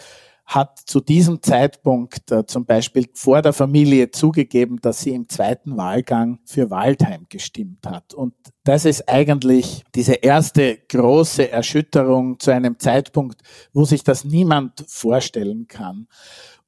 hat 0.50 0.80
zu 0.84 1.00
diesem 1.00 1.44
Zeitpunkt 1.44 2.32
äh, 2.32 2.44
zum 2.44 2.66
Beispiel 2.66 3.06
vor 3.14 3.44
der 3.44 3.54
Familie 3.54 4.10
zugegeben, 4.10 4.80
dass 4.82 5.02
sie 5.02 5.14
im 5.14 5.30
zweiten 5.30 5.78
Wahlgang 5.78 6.40
für 6.44 6.72
Waldheim 6.72 7.28
gestimmt 7.30 7.86
hat. 7.86 8.16
Und 8.16 8.34
das 8.64 8.86
ist 8.86 9.08
eigentlich 9.08 9.84
diese 9.94 10.16
erste 10.16 10.80
große 10.90 11.52
Erschütterung 11.52 12.40
zu 12.40 12.50
einem 12.50 12.80
Zeitpunkt, 12.80 13.42
wo 13.74 13.86
sich 13.86 14.04
das 14.04 14.26
niemand 14.26 14.84
vorstellen 14.88 15.68
kann. 15.68 16.08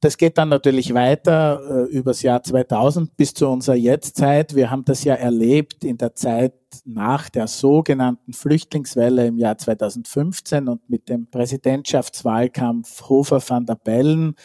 Das 0.02 0.18
geht 0.18 0.40
dann 0.40 0.50
natürlich 0.50 0.96
weiter 0.96 1.62
äh, 1.70 1.92
übers 1.92 2.24
Jahr 2.24 2.42
2000 2.42 3.16
bis 3.16 3.36
zu 3.36 3.48
unserer 3.48 3.76
Jetztzeit. 3.76 4.56
Wir 4.56 4.72
haben 4.72 4.84
das 4.84 5.04
ja 5.04 5.14
erlebt 5.14 5.84
in 5.84 5.98
der 5.98 6.16
Zeit 6.16 6.56
nach 6.86 7.30
der 7.30 7.48
sogenannten 7.48 8.34
Flüchtlingswelle 8.34 9.28
im 9.28 9.38
Jahr 9.38 9.60
2015 9.60 10.68
und 10.68 10.90
mit 10.90 11.08
dem 11.08 11.30
Präsidentschaftswahlkampf 11.30 13.10
Hofer 13.10 13.42
van 13.48 13.68
der 13.68 13.76
Bellen 13.76 14.36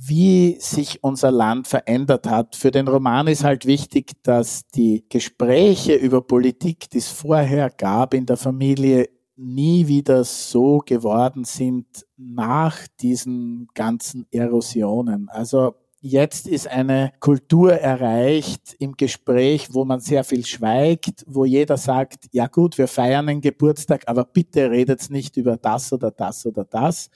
wie 0.00 0.56
sich 0.60 1.02
unser 1.02 1.30
Land 1.32 1.66
verändert 1.66 2.26
hat. 2.28 2.54
Für 2.54 2.70
den 2.70 2.86
Roman 2.86 3.26
ist 3.26 3.42
halt 3.42 3.66
wichtig, 3.66 4.12
dass 4.22 4.68
die 4.68 5.04
Gespräche 5.08 5.94
über 5.94 6.22
Politik, 6.22 6.88
die 6.90 6.98
es 6.98 7.08
vorher 7.08 7.70
gab 7.70 8.14
in 8.14 8.26
der 8.26 8.36
Familie, 8.36 9.08
nie 9.38 9.86
wieder 9.86 10.24
so 10.24 10.82
geworden 10.84 11.44
sind 11.44 11.86
nach 12.16 12.76
diesen 13.00 13.68
ganzen 13.74 14.26
Erosionen. 14.32 15.28
Also 15.28 15.76
jetzt 16.00 16.48
ist 16.48 16.66
eine 16.66 17.12
Kultur 17.20 17.72
erreicht 17.72 18.74
im 18.80 18.96
Gespräch, 18.96 19.72
wo 19.72 19.84
man 19.84 20.00
sehr 20.00 20.24
viel 20.24 20.44
schweigt, 20.44 21.24
wo 21.28 21.44
jeder 21.44 21.76
sagt, 21.76 22.26
ja 22.32 22.48
gut, 22.48 22.78
wir 22.78 22.88
feiern 22.88 23.28
einen 23.28 23.40
Geburtstag, 23.40 24.02
aber 24.06 24.24
bitte 24.24 24.70
redet 24.70 25.08
nicht 25.10 25.36
über 25.36 25.56
das 25.56 25.92
oder 25.92 26.10
das 26.10 26.44
oder 26.44 26.64
das. 26.64 27.08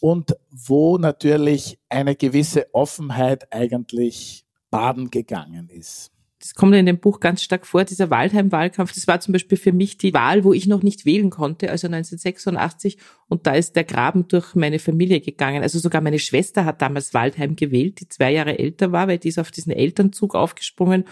Und 0.00 0.36
wo 0.50 0.98
natürlich 0.98 1.78
eine 1.88 2.16
gewisse 2.16 2.72
Offenheit 2.74 3.52
eigentlich 3.52 4.44
baden 4.70 5.10
gegangen 5.10 5.68
ist 5.70 6.12
das 6.40 6.54
kommt 6.54 6.74
in 6.74 6.86
dem 6.86 6.98
Buch 6.98 7.18
ganz 7.18 7.42
stark 7.42 7.66
vor, 7.66 7.84
dieser 7.84 8.10
Waldheim-Wahlkampf, 8.10 8.92
das 8.92 9.08
war 9.08 9.18
zum 9.20 9.32
Beispiel 9.32 9.58
für 9.58 9.72
mich 9.72 9.98
die 9.98 10.14
Wahl, 10.14 10.44
wo 10.44 10.52
ich 10.52 10.68
noch 10.68 10.82
nicht 10.82 11.04
wählen 11.04 11.30
konnte, 11.30 11.70
also 11.70 11.88
1986. 11.88 12.96
Und 13.28 13.46
da 13.46 13.54
ist 13.54 13.74
der 13.74 13.84
Graben 13.84 14.28
durch 14.28 14.54
meine 14.54 14.78
Familie 14.78 15.20
gegangen. 15.20 15.62
Also 15.62 15.80
sogar 15.80 16.00
meine 16.00 16.20
Schwester 16.20 16.64
hat 16.64 16.80
damals 16.80 17.12
Waldheim 17.12 17.56
gewählt, 17.56 18.00
die 18.00 18.08
zwei 18.08 18.32
Jahre 18.32 18.58
älter 18.58 18.92
war, 18.92 19.08
weil 19.08 19.18
die 19.18 19.28
ist 19.28 19.38
auf 19.38 19.50
diesen 19.50 19.72
Elternzug 19.72 20.36
aufgesprungen. 20.36 21.04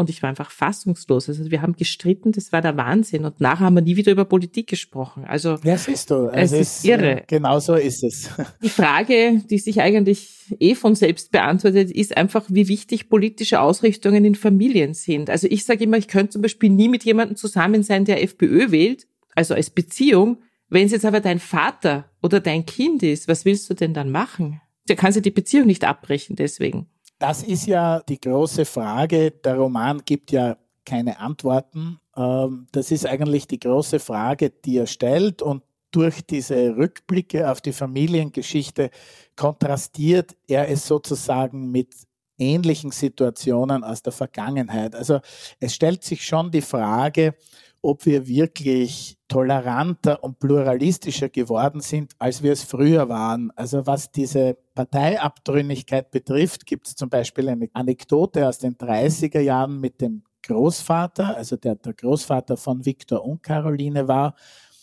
Und 0.00 0.08
ich 0.08 0.22
war 0.22 0.30
einfach 0.30 0.50
fassungslos. 0.50 1.28
Also 1.28 1.50
wir 1.50 1.60
haben 1.60 1.76
gestritten, 1.76 2.32
das 2.32 2.52
war 2.52 2.62
der 2.62 2.76
Wahnsinn. 2.78 3.26
Und 3.26 3.38
nachher 3.38 3.66
haben 3.66 3.74
wir 3.74 3.82
nie 3.82 3.96
wieder 3.96 4.12
über 4.12 4.24
Politik 4.24 4.66
gesprochen. 4.66 5.26
Also 5.26 5.58
ja, 5.62 5.76
siehst 5.76 6.10
du, 6.10 6.30
es, 6.32 6.52
es 6.52 6.78
ist, 6.78 6.84
irre. 6.86 7.24
Genau 7.26 7.60
so 7.60 7.74
ist 7.74 8.02
es. 8.02 8.30
Die 8.62 8.70
Frage, 8.70 9.42
die 9.50 9.58
sich 9.58 9.82
eigentlich 9.82 10.56
eh 10.58 10.74
von 10.74 10.94
selbst 10.94 11.32
beantwortet, 11.32 11.90
ist 11.90 12.16
einfach, 12.16 12.46
wie 12.48 12.66
wichtig 12.68 13.10
politische 13.10 13.60
Ausrichtungen 13.60 14.24
in 14.24 14.34
Familien 14.34 14.94
sind. 14.94 15.28
Also 15.28 15.46
ich 15.50 15.66
sage 15.66 15.84
immer, 15.84 15.98
ich 15.98 16.08
könnte 16.08 16.30
zum 16.30 16.42
Beispiel 16.42 16.70
nie 16.70 16.88
mit 16.88 17.04
jemandem 17.04 17.36
zusammen 17.36 17.82
sein, 17.82 18.06
der 18.06 18.22
FPÖ 18.22 18.70
wählt, 18.70 19.06
also 19.34 19.52
als 19.52 19.68
Beziehung. 19.68 20.38
Wenn 20.70 20.86
es 20.86 20.92
jetzt 20.92 21.04
aber 21.04 21.20
dein 21.20 21.40
Vater 21.40 22.08
oder 22.22 22.40
dein 22.40 22.64
Kind 22.64 23.02
ist, 23.02 23.28
was 23.28 23.44
willst 23.44 23.68
du 23.68 23.74
denn 23.74 23.92
dann 23.92 24.10
machen? 24.10 24.62
Der 24.88 24.96
kann 24.96 25.12
sich 25.12 25.22
die 25.22 25.30
Beziehung 25.30 25.66
nicht 25.66 25.84
abbrechen 25.84 26.36
deswegen. 26.36 26.86
Das 27.20 27.42
ist 27.42 27.66
ja 27.66 28.00
die 28.00 28.18
große 28.18 28.64
Frage. 28.64 29.30
Der 29.30 29.56
Roman 29.56 30.00
gibt 30.06 30.32
ja 30.32 30.56
keine 30.86 31.20
Antworten. 31.20 32.00
Ähm, 32.16 32.66
das 32.72 32.90
ist 32.90 33.06
eigentlich 33.06 33.46
die 33.46 33.60
große 33.60 33.98
Frage, 33.98 34.48
die 34.48 34.78
er 34.78 34.86
stellt 34.86 35.42
und 35.42 35.62
durch 35.90 36.24
diese 36.24 36.76
Rückblicke 36.76 37.50
auf 37.50 37.60
die 37.60 37.74
Familiengeschichte 37.74 38.90
kontrastiert 39.36 40.34
er 40.48 40.70
es 40.70 40.86
sozusagen 40.86 41.70
mit 41.70 41.94
ähnlichen 42.38 42.90
Situationen 42.90 43.84
aus 43.84 44.02
der 44.02 44.12
Vergangenheit. 44.12 44.94
Also 44.94 45.20
es 45.58 45.74
stellt 45.74 46.02
sich 46.02 46.24
schon 46.24 46.50
die 46.50 46.62
Frage, 46.62 47.34
ob 47.82 48.04
wir 48.06 48.26
wirklich 48.26 49.16
toleranter 49.28 50.22
und 50.22 50.38
pluralistischer 50.38 51.28
geworden 51.28 51.80
sind, 51.80 52.12
als 52.18 52.42
wir 52.42 52.52
es 52.52 52.62
früher 52.62 53.08
waren. 53.08 53.50
Also 53.56 53.86
was 53.86 54.10
diese 54.10 54.58
Parteiabtrünnigkeit 54.74 56.10
betrifft, 56.10 56.66
gibt 56.66 56.88
es 56.88 56.96
zum 56.96 57.08
Beispiel 57.08 57.48
eine 57.48 57.68
Anekdote 57.72 58.46
aus 58.46 58.58
den 58.58 58.76
30er 58.76 59.40
Jahren 59.40 59.80
mit 59.80 60.00
dem 60.00 60.24
Großvater, 60.46 61.36
also 61.36 61.56
der 61.56 61.76
der 61.76 61.94
Großvater 61.94 62.56
von 62.56 62.84
Viktor 62.84 63.24
und 63.24 63.42
Caroline 63.42 64.08
war, 64.08 64.34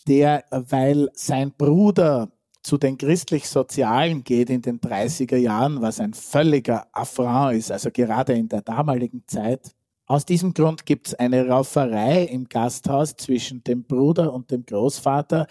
der, 0.07 0.45
weil 0.51 1.09
sein 1.13 1.51
Bruder 1.57 2.31
zu 2.67 2.77
den 2.77 2.97
christlich-sozialen 2.97 4.23
geht 4.23 4.49
in 4.49 4.61
den 4.61 4.79
30er 4.79 5.37
Jahren, 5.37 5.81
was 5.81 5.99
ein 5.99 6.13
völliger 6.13 6.87
Affront 6.91 7.55
ist, 7.55 7.71
also 7.71 7.89
gerade 7.91 8.33
in 8.33 8.49
der 8.49 8.61
damaligen 8.61 9.23
Zeit, 9.25 9.73
aus 10.07 10.25
diesem 10.25 10.53
Grund 10.53 10.85
gibt 10.85 11.07
es 11.07 11.13
eine 11.15 11.47
Rauferei 11.47 12.23
im 12.23 12.47
Gasthaus 12.47 13.15
zwischen 13.17 13.63
dem 13.65 13.83
Bruder 13.83 14.33
und 14.33 14.49
dem 14.51 14.65
Großvater, 14.65 15.47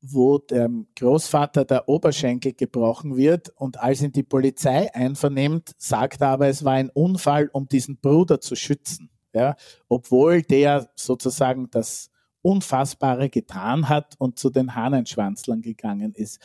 wo 0.00 0.38
dem 0.38 0.86
Großvater 0.96 1.66
der 1.66 1.88
Oberschenkel 1.88 2.54
gebrochen 2.54 3.16
wird 3.16 3.50
und 3.56 3.78
als 3.78 4.00
ihn 4.00 4.12
die 4.12 4.22
Polizei 4.22 4.92
einvernimmt, 4.94 5.72
sagt 5.76 6.22
er 6.22 6.28
aber, 6.28 6.48
es 6.48 6.64
war 6.64 6.72
ein 6.72 6.88
Unfall, 6.88 7.50
um 7.52 7.68
diesen 7.68 7.98
Bruder 7.98 8.40
zu 8.40 8.56
schützen. 8.56 9.10
Ja, 9.34 9.56
obwohl 9.88 10.40
der 10.40 10.88
sozusagen 10.94 11.68
das 11.70 12.10
Unfassbare 12.40 13.28
getan 13.28 13.90
hat 13.90 14.14
und 14.18 14.38
zu 14.38 14.48
den 14.48 14.74
Hahnenschwanzlern 14.74 15.60
gegangen 15.60 16.14
ist. 16.14 16.40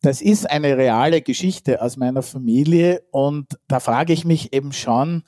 Das 0.00 0.22
ist 0.22 0.48
eine 0.48 0.78
reale 0.78 1.20
Geschichte 1.20 1.82
aus 1.82 1.98
meiner 1.98 2.22
Familie 2.22 3.02
und 3.10 3.58
da 3.66 3.78
frage 3.78 4.14
ich 4.14 4.24
mich 4.24 4.54
eben 4.54 4.72
schon, 4.72 5.22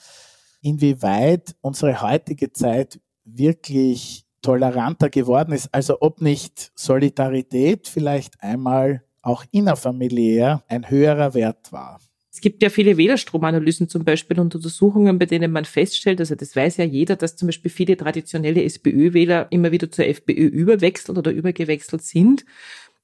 inwieweit 0.60 1.54
unsere 1.60 2.02
heutige 2.02 2.52
Zeit 2.52 3.00
wirklich 3.24 4.24
toleranter 4.42 5.10
geworden 5.10 5.52
ist. 5.52 5.68
Also 5.72 5.98
ob 6.00 6.20
nicht 6.20 6.72
Solidarität 6.74 7.88
vielleicht 7.88 8.42
einmal 8.42 9.04
auch 9.22 9.44
innerfamiliär 9.50 10.62
ein 10.68 10.88
höherer 10.88 11.34
Wert 11.34 11.72
war. 11.72 12.00
Es 12.32 12.40
gibt 12.40 12.62
ja 12.62 12.70
viele 12.70 12.96
Wählerstromanalysen 12.96 13.88
zum 13.88 14.04
Beispiel 14.04 14.38
und 14.38 14.54
Untersuchungen, 14.54 15.18
bei 15.18 15.26
denen 15.26 15.50
man 15.50 15.64
feststellt, 15.64 16.20
also 16.20 16.36
das 16.36 16.54
weiß 16.54 16.76
ja 16.76 16.84
jeder, 16.84 17.16
dass 17.16 17.36
zum 17.36 17.48
Beispiel 17.48 17.70
viele 17.70 17.96
traditionelle 17.96 18.62
SPÖ-Wähler 18.62 19.48
immer 19.50 19.72
wieder 19.72 19.90
zur 19.90 20.06
FPÖ 20.06 20.46
überwechselt 20.46 21.18
oder 21.18 21.32
übergewechselt 21.32 22.02
sind 22.02 22.44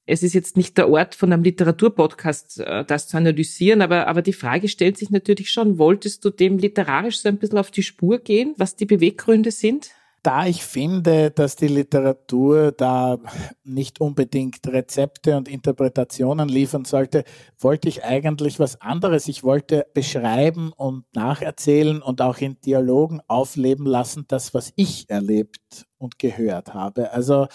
es 0.07 0.23
ist 0.23 0.33
jetzt 0.33 0.57
nicht 0.57 0.77
der 0.77 0.89
Ort 0.89 1.13
von 1.13 1.31
einem 1.31 1.43
Literaturpodcast, 1.43 2.61
äh, 2.61 2.85
das 2.85 3.07
zu 3.09 3.17
analysieren, 3.17 3.81
aber, 3.81 4.07
aber 4.07 4.21
die 4.21 4.33
Frage 4.33 4.69
stellt 4.69 4.97
sich 4.97 5.09
natürlich 5.09 5.51
schon, 5.51 5.77
wolltest 5.77 6.23
du 6.25 6.29
dem 6.29 6.57
literarisch 6.57 7.19
so 7.19 7.29
ein 7.29 7.37
bisschen 7.37 7.59
auf 7.59 7.69
die 7.69 7.83
Spur 7.83 8.19
gehen, 8.19 8.55
was 8.57 8.75
die 8.75 8.85
Beweggründe 8.85 9.51
sind? 9.51 9.91
Da 10.23 10.45
ich 10.45 10.63
finde, 10.63 11.31
dass 11.31 11.55
die 11.55 11.67
Literatur 11.67 12.71
da 12.71 13.19
nicht 13.63 14.01
unbedingt 14.01 14.65
Rezepte 14.67 15.37
und 15.37 15.47
Interpretationen 15.47 16.49
liefern 16.49 16.85
sollte, 16.85 17.23
wollte 17.59 17.87
ich 17.87 18.03
eigentlich 18.03 18.59
was 18.59 18.81
anderes. 18.81 19.27
Ich 19.27 19.43
wollte 19.43 19.87
beschreiben 19.93 20.73
und 20.75 21.05
nacherzählen 21.13 22.01
und 22.01 22.21
auch 22.21 22.39
in 22.39 22.59
Dialogen 22.59 23.21
aufleben 23.27 23.85
lassen, 23.85 24.25
das, 24.27 24.53
was 24.53 24.73
ich 24.75 25.09
erlebt 25.09 25.85
und 25.97 26.19
gehört 26.19 26.73
habe. 26.73 27.11
Also 27.11 27.47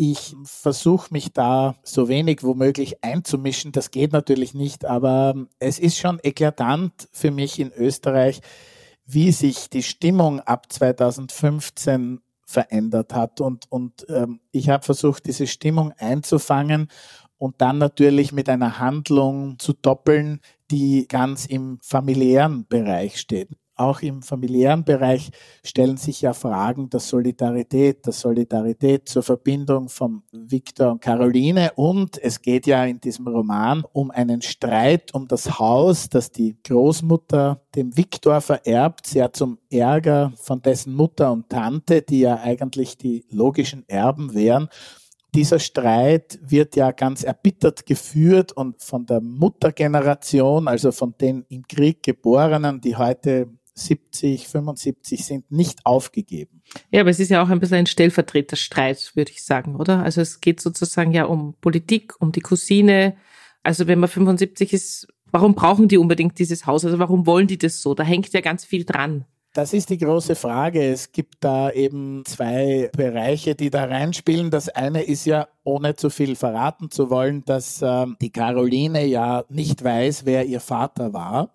ich 0.00 0.36
versuche 0.44 1.08
mich 1.10 1.32
da 1.32 1.74
so 1.82 2.08
wenig 2.08 2.44
womöglich 2.44 3.02
einzumischen. 3.02 3.72
Das 3.72 3.90
geht 3.90 4.12
natürlich 4.12 4.54
nicht, 4.54 4.84
aber 4.84 5.34
es 5.58 5.80
ist 5.80 5.98
schon 5.98 6.20
eklatant 6.22 7.08
für 7.10 7.32
mich 7.32 7.58
in 7.58 7.72
Österreich, 7.72 8.40
wie 9.06 9.32
sich 9.32 9.68
die 9.70 9.82
Stimmung 9.82 10.38
ab 10.38 10.72
2015 10.72 12.20
verändert 12.44 13.12
hat. 13.12 13.40
Und, 13.40 13.70
und 13.72 14.06
ähm, 14.08 14.38
ich 14.52 14.68
habe 14.68 14.84
versucht, 14.84 15.26
diese 15.26 15.48
Stimmung 15.48 15.92
einzufangen 15.98 16.88
und 17.36 17.60
dann 17.60 17.78
natürlich 17.78 18.30
mit 18.30 18.48
einer 18.48 18.78
Handlung 18.78 19.58
zu 19.58 19.72
doppeln, 19.72 20.40
die 20.70 21.08
ganz 21.08 21.44
im 21.44 21.80
familiären 21.82 22.66
Bereich 22.68 23.18
steht 23.18 23.48
auch 23.78 24.02
im 24.02 24.22
familiären 24.22 24.84
Bereich 24.84 25.30
stellen 25.64 25.96
sich 25.96 26.22
ja 26.22 26.32
Fragen 26.32 26.90
der 26.90 27.00
Solidarität, 27.00 28.04
der 28.06 28.12
Solidarität 28.12 29.08
zur 29.08 29.22
Verbindung 29.22 29.88
von 29.88 30.22
Viktor 30.32 30.92
und 30.92 31.00
Caroline. 31.00 31.72
Und 31.76 32.22
es 32.22 32.42
geht 32.42 32.66
ja 32.66 32.84
in 32.84 33.00
diesem 33.00 33.28
Roman 33.28 33.84
um 33.92 34.10
einen 34.10 34.42
Streit 34.42 35.14
um 35.14 35.28
das 35.28 35.58
Haus, 35.58 36.08
das 36.08 36.30
die 36.30 36.56
Großmutter 36.62 37.62
dem 37.74 37.96
Viktor 37.96 38.40
vererbt, 38.40 39.06
sehr 39.06 39.32
zum 39.32 39.58
Ärger 39.70 40.32
von 40.36 40.60
dessen 40.62 40.94
Mutter 40.94 41.32
und 41.32 41.48
Tante, 41.48 42.02
die 42.02 42.20
ja 42.20 42.40
eigentlich 42.40 42.96
die 42.96 43.24
logischen 43.30 43.88
Erben 43.88 44.34
wären 44.34 44.68
dieser 45.34 45.58
Streit 45.58 46.38
wird 46.42 46.76
ja 46.76 46.90
ganz 46.90 47.22
erbittert 47.22 47.86
geführt 47.86 48.52
und 48.52 48.82
von 48.82 49.06
der 49.06 49.20
Muttergeneration, 49.20 50.68
also 50.68 50.90
von 50.90 51.14
den 51.20 51.44
im 51.48 51.66
Krieg 51.68 52.02
Geborenen, 52.02 52.80
die 52.80 52.96
heute 52.96 53.48
70, 53.78 54.48
75 54.48 55.24
sind 55.24 55.50
nicht 55.50 55.86
aufgegeben. 55.86 56.62
Ja, 56.90 57.00
aber 57.00 57.10
es 57.10 57.20
ist 57.20 57.30
ja 57.30 57.42
auch 57.42 57.48
ein 57.48 57.60
bisschen 57.60 57.78
ein 57.78 57.86
Stellvertreterstreit, 57.86 59.12
würde 59.14 59.30
ich 59.30 59.44
sagen, 59.44 59.76
oder? 59.76 60.02
Also 60.02 60.20
es 60.20 60.40
geht 60.40 60.60
sozusagen 60.60 61.12
ja 61.12 61.24
um 61.24 61.54
Politik, 61.60 62.14
um 62.20 62.32
die 62.32 62.40
Cousine. 62.40 63.16
Also 63.62 63.86
wenn 63.86 63.98
man 63.98 64.08
75 64.08 64.72
ist, 64.72 65.08
warum 65.30 65.54
brauchen 65.54 65.88
die 65.88 65.98
unbedingt 65.98 66.38
dieses 66.38 66.66
Haus? 66.66 66.84
Also 66.84 66.98
warum 66.98 67.26
wollen 67.26 67.46
die 67.46 67.58
das 67.58 67.80
so? 67.80 67.94
Da 67.94 68.02
hängt 68.02 68.32
ja 68.32 68.40
ganz 68.40 68.64
viel 68.64 68.84
dran. 68.84 69.24
Das 69.54 69.72
ist 69.72 69.90
die 69.90 69.98
große 69.98 70.34
Frage. 70.34 70.84
Es 70.84 71.10
gibt 71.10 71.36
da 71.40 71.70
eben 71.70 72.22
zwei 72.26 72.90
Bereiche, 72.96 73.54
die 73.54 73.70
da 73.70 73.84
reinspielen. 73.84 74.50
Das 74.50 74.68
eine 74.68 75.02
ist 75.02 75.24
ja, 75.24 75.48
ohne 75.64 75.96
zu 75.96 76.10
viel 76.10 76.36
verraten 76.36 76.90
zu 76.90 77.10
wollen, 77.10 77.44
dass 77.44 77.82
äh, 77.82 78.06
die 78.20 78.30
Caroline 78.30 79.06
ja 79.06 79.44
nicht 79.48 79.82
weiß, 79.82 80.26
wer 80.26 80.44
ihr 80.44 80.60
Vater 80.60 81.12
war 81.12 81.50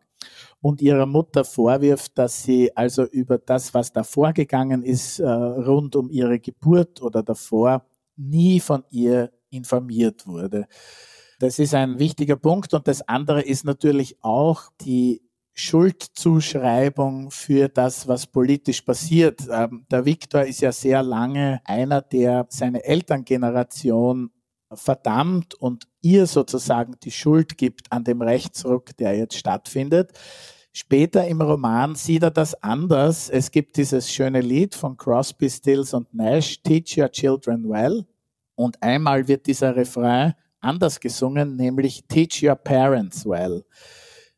und 0.64 0.82
ihrer 0.82 1.06
Mutter 1.06 1.44
vorwirft, 1.44 2.18
dass 2.18 2.42
sie 2.42 2.76
also 2.76 3.04
über 3.04 3.38
das, 3.38 3.74
was 3.74 3.92
da 3.92 4.04
vorgegangen 4.04 4.82
ist, 4.82 5.20
äh, 5.20 5.28
rund 5.28 5.98
um 5.98 6.10
ihre 6.10 6.40
Geburt 6.40 7.02
oder 7.02 7.22
davor, 7.22 7.86
nie 8.16 8.62
von 8.62 8.86
ihr 8.90 9.32
informiert 9.50 10.26
wurde. 10.26 10.68
Das 11.40 11.60
ist 11.60 11.76
ein 11.76 12.00
wichtiger 12.00 12.38
Punkt. 12.38 12.74
Und 12.74 12.88
das 12.88 13.02
andere 13.10 13.42
ist 13.42 13.66
natürlich 13.66 14.16
auch 14.22 14.70
die 14.80 15.22
Schuldzuschreibung 15.54 17.30
für 17.30 17.68
das, 17.68 18.08
was 18.08 18.26
politisch 18.26 18.84
passiert. 18.84 19.42
Ähm, 19.52 19.86
der 19.92 20.06
Viktor 20.06 20.44
ist 20.44 20.62
ja 20.62 20.72
sehr 20.72 21.04
lange 21.04 21.60
einer, 21.66 22.02
der 22.02 22.48
seine 22.50 22.86
Elterngeneration 22.86 24.32
verdammt 24.76 25.56
und 25.56 25.88
ihr 26.02 26.28
sozusagen 26.28 26.96
die 27.04 27.12
Schuld 27.12 27.58
gibt 27.58 27.92
an 27.92 28.04
dem 28.04 28.22
Rechtsruck, 28.22 28.96
der 28.98 29.18
jetzt 29.18 29.38
stattfindet. 29.38 30.12
Später 30.72 31.28
im 31.28 31.42
Roman 31.42 31.96
sieht 31.96 32.24
er 32.24 32.32
das 32.32 32.56
anders. 32.64 33.30
Es 33.30 33.52
gibt 33.52 33.78
dieses 33.78 34.12
schöne 34.12 34.42
Lied 34.42 34.74
von 34.74 34.98
Crosby, 34.98 35.50
Stills 35.50 35.94
und 35.94 36.14
Nash, 36.14 36.62
Teach 36.64 36.98
Your 36.98 37.12
Children 37.12 37.70
Well. 37.70 38.06
Und 38.56 38.82
einmal 38.82 39.28
wird 39.28 39.46
dieser 39.46 39.76
Refrain 39.76 40.34
anders 40.60 41.00
gesungen, 41.00 41.56
nämlich 41.56 42.06
Teach 42.08 42.44
Your 42.44 42.56
Parents 42.56 43.26
Well. 43.26 43.64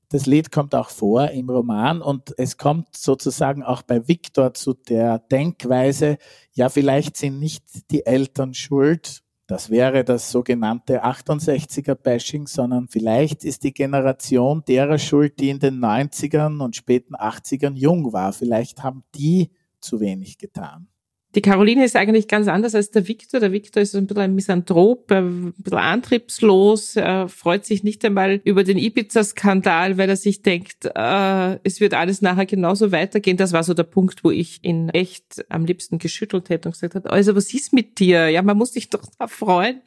Das 0.10 0.26
Lied 0.26 0.52
kommt 0.52 0.76
auch 0.76 0.90
vor 0.90 1.30
im 1.32 1.50
Roman 1.50 2.02
und 2.02 2.34
es 2.38 2.58
kommt 2.58 2.96
sozusagen 2.96 3.64
auch 3.64 3.82
bei 3.82 4.08
Victor 4.08 4.54
zu 4.54 4.74
der 4.74 5.20
Denkweise, 5.20 6.18
ja, 6.54 6.70
vielleicht 6.70 7.18
sind 7.18 7.40
nicht 7.40 7.92
die 7.92 8.06
Eltern 8.06 8.54
schuld, 8.54 9.24
das 9.48 9.70
wäre 9.70 10.04
das 10.04 10.32
sogenannte 10.32 11.04
68er-Bashing, 11.04 12.48
sondern 12.48 12.88
vielleicht 12.88 13.44
ist 13.44 13.64
die 13.64 13.74
Generation 13.74 14.64
derer 14.68 14.98
schuld, 14.98 15.40
die 15.40 15.50
in 15.50 15.60
den 15.60 15.80
90ern 15.80 16.64
und 16.64 16.76
späten 16.76 17.16
80ern 17.16 17.76
jung 17.76 18.12
war. 18.12 18.34
Vielleicht 18.34 18.82
haben 18.82 19.04
die 19.14 19.52
zu 19.80 20.00
wenig 20.00 20.40
getan. 20.40 20.88
Die 21.36 21.42
Caroline 21.42 21.84
ist 21.84 21.98
eigentlich 21.98 22.30
ganz 22.30 22.48
anders 22.48 22.76
als 22.76 22.92
der 22.92 23.10
Victor. 23.10 23.42
Der 23.42 23.52
Victor 23.52 23.84
ist 23.84 23.94
ein 23.94 24.08
bisschen 24.08 24.24
ein 24.24 24.36
Misanthrop, 24.36 25.12
ein 25.12 25.54
bisschen 25.58 25.78
antriebslos, 25.78 26.96
er 26.96 27.28
freut 27.28 27.66
sich 27.66 27.84
nicht 27.84 28.06
einmal 28.06 28.40
über 28.46 28.64
den 28.64 28.78
Ibiza-Skandal, 28.78 29.98
weil 29.98 30.10
er 30.10 30.16
sich 30.16 30.44
denkt, 30.44 30.90
äh, 30.96 31.60
es 31.64 31.82
wird 31.82 31.94
alles 31.94 32.22
nachher 32.22 32.46
genauso 32.46 32.94
weitergehen. 32.94 33.36
Das 33.36 33.52
war 33.52 33.64
so 33.64 33.74
der 33.74 33.84
Punkt, 33.84 34.24
wo 34.24 34.32
ich 34.32 34.64
ihn 34.64 34.88
echt 34.90 35.46
am 35.50 35.66
liebsten 35.66 36.00
geschüttelt 36.00 36.48
hätte 36.48 36.70
und 36.70 36.74
gesagt 36.74 36.96
hat, 36.96 37.08
also 37.08 37.36
was 37.36 37.54
ist 37.54 37.74
mit 37.74 38.00
dir? 38.00 38.30
Ja, 38.30 38.42
man 38.42 38.58
muss 38.58 38.72
dich 38.72 38.90
doch 38.90 39.04
da 39.20 39.28
freuen. 39.28 39.82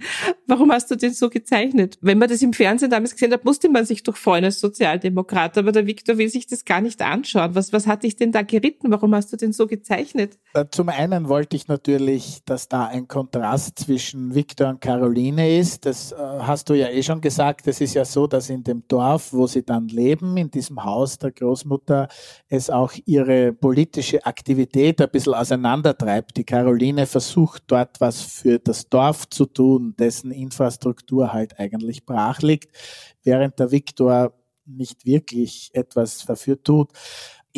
Warum 0.46 0.70
hast 0.70 0.90
du 0.90 0.96
den 0.96 1.14
so 1.14 1.30
gezeichnet? 1.30 1.96
Wenn 2.02 2.18
man 2.18 2.28
das 2.28 2.42
im 2.42 2.52
Fernsehen 2.52 2.90
damals 2.90 3.12
gesehen 3.12 3.32
hat, 3.32 3.46
musste 3.46 3.70
man 3.70 3.86
sich 3.86 4.02
doch 4.02 4.18
freuen 4.18 4.44
als 4.44 4.60
Sozialdemokrat, 4.60 5.56
aber 5.56 5.72
der 5.72 5.86
Victor 5.86 6.18
will 6.18 6.28
sich 6.28 6.46
das 6.46 6.66
gar 6.66 6.82
nicht 6.82 7.00
anschauen. 7.00 7.54
Was, 7.54 7.72
was 7.72 7.86
hat 7.86 8.02
dich 8.02 8.16
denn 8.16 8.32
da 8.32 8.42
geritten? 8.42 8.90
Warum 8.90 9.14
hast 9.14 9.32
du 9.32 9.38
den 9.38 9.54
so 9.54 9.66
gezeichnet? 9.66 10.38
Äh, 10.52 10.66
zum 10.70 10.90
einen 10.90 11.28
wollte 11.28 11.37
ich 11.52 11.68
natürlich, 11.68 12.40
dass 12.44 12.68
da 12.68 12.86
ein 12.86 13.06
Kontrast 13.06 13.78
zwischen 13.78 14.34
Victor 14.34 14.68
und 14.68 14.80
Caroline 14.80 15.58
ist. 15.58 15.86
Das 15.86 16.12
äh, 16.12 16.16
hast 16.16 16.68
du 16.68 16.74
ja 16.74 16.88
eh 16.88 17.02
schon 17.02 17.20
gesagt. 17.20 17.66
Es 17.66 17.80
ist 17.80 17.94
ja 17.94 18.04
so, 18.04 18.26
dass 18.26 18.50
in 18.50 18.64
dem 18.64 18.82
Dorf, 18.88 19.32
wo 19.32 19.46
sie 19.46 19.64
dann 19.64 19.88
leben, 19.88 20.36
in 20.36 20.50
diesem 20.50 20.82
Haus 20.84 21.18
der 21.18 21.32
Großmutter, 21.32 22.08
es 22.48 22.70
auch 22.70 22.92
ihre 23.04 23.52
politische 23.52 24.24
Aktivität 24.24 25.00
ein 25.00 25.10
bisschen 25.10 25.34
auseinandertreibt. 25.34 26.36
Die 26.36 26.44
Caroline 26.44 27.06
versucht 27.06 27.64
dort 27.66 28.00
was 28.00 28.20
für 28.20 28.58
das 28.58 28.88
Dorf 28.88 29.28
zu 29.28 29.46
tun, 29.46 29.94
dessen 29.98 30.30
Infrastruktur 30.30 31.32
halt 31.32 31.58
eigentlich 31.58 32.04
brach 32.06 32.40
liegt, 32.42 32.74
während 33.22 33.58
der 33.58 33.70
Victor 33.70 34.32
nicht 34.68 35.06
wirklich 35.06 35.70
etwas 35.72 36.24
dafür 36.26 36.62
tut. 36.62 36.90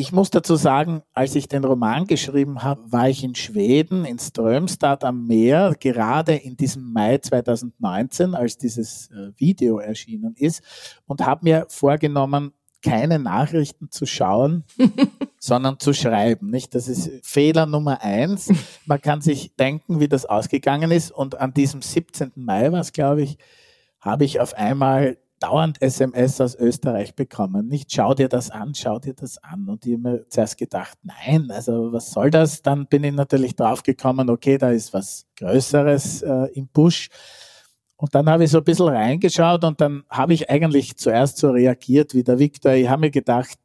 Ich 0.00 0.12
muss 0.12 0.30
dazu 0.30 0.56
sagen, 0.56 1.02
als 1.12 1.34
ich 1.34 1.46
den 1.46 1.62
Roman 1.62 2.06
geschrieben 2.06 2.62
habe, 2.62 2.90
war 2.90 3.10
ich 3.10 3.22
in 3.22 3.34
Schweden, 3.34 4.06
in 4.06 4.18
Strömstad 4.18 5.04
am 5.04 5.26
Meer, 5.26 5.76
gerade 5.78 6.36
in 6.36 6.56
diesem 6.56 6.90
Mai 6.90 7.18
2019, 7.18 8.34
als 8.34 8.56
dieses 8.56 9.10
äh, 9.10 9.32
Video 9.36 9.78
erschienen 9.78 10.34
ist, 10.36 10.62
und 11.04 11.26
habe 11.26 11.44
mir 11.44 11.66
vorgenommen, 11.68 12.54
keine 12.82 13.18
Nachrichten 13.18 13.90
zu 13.90 14.06
schauen, 14.06 14.64
sondern 15.38 15.78
zu 15.78 15.92
schreiben. 15.92 16.48
Nicht? 16.48 16.74
Das 16.74 16.88
ist 16.88 17.10
Fehler 17.22 17.66
Nummer 17.66 18.00
eins. 18.00 18.50
Man 18.86 19.02
kann 19.02 19.20
sich 19.20 19.54
denken, 19.56 20.00
wie 20.00 20.08
das 20.08 20.24
ausgegangen 20.24 20.92
ist. 20.92 21.10
Und 21.10 21.38
an 21.38 21.52
diesem 21.52 21.82
17. 21.82 22.32
Mai 22.36 22.72
war 22.72 22.80
es, 22.80 22.94
glaube 22.94 23.20
ich, 23.20 23.36
habe 24.00 24.24
ich 24.24 24.40
auf 24.40 24.54
einmal 24.54 25.18
dauernd 25.40 25.80
SMS 25.82 26.40
aus 26.40 26.54
Österreich 26.54 27.14
bekommen. 27.14 27.66
Nicht 27.66 27.92
schau 27.92 28.14
dir 28.14 28.28
das 28.28 28.50
an, 28.50 28.74
schau 28.74 28.98
dir 28.98 29.14
das 29.14 29.38
an. 29.38 29.68
Und 29.68 29.86
ich 29.86 29.94
habe 29.94 30.02
mir 30.02 30.28
zuerst 30.28 30.58
gedacht, 30.58 30.98
nein, 31.02 31.50
also 31.50 31.92
was 31.92 32.12
soll 32.12 32.30
das? 32.30 32.62
Dann 32.62 32.86
bin 32.86 33.02
ich 33.02 33.12
natürlich 33.12 33.56
draufgekommen, 33.56 34.30
okay, 34.30 34.58
da 34.58 34.70
ist 34.70 34.94
was 34.94 35.26
Größeres 35.38 36.22
äh, 36.22 36.48
im 36.54 36.68
Busch. 36.68 37.08
Und 37.96 38.14
dann 38.14 38.28
habe 38.30 38.44
ich 38.44 38.50
so 38.50 38.58
ein 38.58 38.64
bisschen 38.64 38.88
reingeschaut 38.88 39.64
und 39.64 39.80
dann 39.80 40.04
habe 40.08 40.34
ich 40.34 40.48
eigentlich 40.48 40.96
zuerst 40.96 41.38
so 41.38 41.50
reagiert 41.50 42.14
wie 42.14 42.22
der 42.22 42.38
Viktor. 42.38 42.72
Ich 42.72 42.88
habe 42.88 43.00
mir 43.00 43.10
gedacht, 43.10 43.58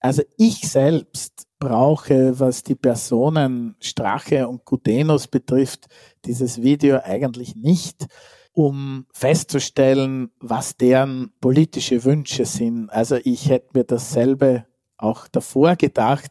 also 0.00 0.22
ich 0.36 0.68
selbst 0.68 1.46
brauche, 1.58 2.38
was 2.40 2.62
die 2.62 2.74
Personen 2.74 3.76
Strache 3.78 4.48
und 4.48 4.64
Gudenus 4.64 5.28
betrifft, 5.28 5.86
dieses 6.24 6.62
Video 6.62 6.98
eigentlich 7.02 7.54
nicht 7.54 8.06
um 8.52 9.06
festzustellen, 9.12 10.30
was 10.40 10.76
deren 10.76 11.32
politische 11.40 12.04
Wünsche 12.04 12.44
sind. 12.44 12.90
Also 12.90 13.16
ich 13.24 13.48
hätte 13.48 13.70
mir 13.74 13.84
dasselbe 13.84 14.66
auch 14.98 15.26
davor 15.28 15.76
gedacht. 15.76 16.30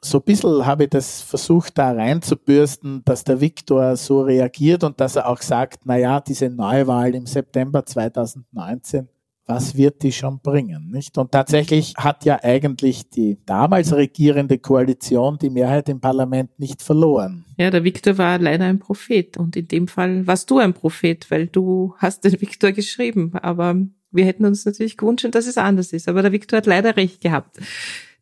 So 0.00 0.18
ein 0.18 0.24
bisschen 0.24 0.64
habe 0.64 0.84
ich 0.84 0.90
das 0.90 1.20
versucht, 1.20 1.76
da 1.76 1.92
reinzubürsten, 1.92 3.02
dass 3.04 3.24
der 3.24 3.40
Viktor 3.40 3.96
so 3.96 4.22
reagiert 4.22 4.84
und 4.84 5.00
dass 5.00 5.16
er 5.16 5.28
auch 5.28 5.42
sagt, 5.42 5.80
na 5.84 5.96
ja, 5.96 6.20
diese 6.20 6.48
Neuwahl 6.48 7.14
im 7.14 7.26
September 7.26 7.84
2019, 7.84 9.08
was 9.48 9.76
wird 9.76 10.02
die 10.02 10.12
schon 10.12 10.40
bringen, 10.40 10.90
nicht? 10.90 11.16
Und 11.16 11.32
tatsächlich 11.32 11.94
hat 11.96 12.24
ja 12.26 12.38
eigentlich 12.42 13.08
die 13.08 13.38
damals 13.46 13.94
regierende 13.94 14.58
Koalition 14.58 15.38
die 15.38 15.48
Mehrheit 15.48 15.88
im 15.88 16.00
Parlament 16.00 16.50
nicht 16.58 16.82
verloren. 16.82 17.46
Ja, 17.56 17.70
der 17.70 17.82
Viktor 17.82 18.18
war 18.18 18.38
leider 18.38 18.66
ein 18.66 18.78
Prophet 18.78 19.38
und 19.38 19.56
in 19.56 19.66
dem 19.66 19.88
Fall 19.88 20.26
warst 20.26 20.50
du 20.50 20.58
ein 20.58 20.74
Prophet, 20.74 21.30
weil 21.30 21.46
du 21.46 21.94
hast 21.96 22.24
den 22.24 22.38
Viktor 22.40 22.72
geschrieben, 22.72 23.32
aber 23.34 23.74
wir 24.10 24.24
hätten 24.26 24.44
uns 24.44 24.66
natürlich 24.66 24.98
gewünscht, 24.98 25.26
dass 25.30 25.46
es 25.46 25.56
anders 25.56 25.92
ist, 25.94 26.08
aber 26.08 26.22
der 26.22 26.32
Viktor 26.32 26.58
hat 26.58 26.66
leider 26.66 26.96
recht 26.96 27.22
gehabt. 27.22 27.58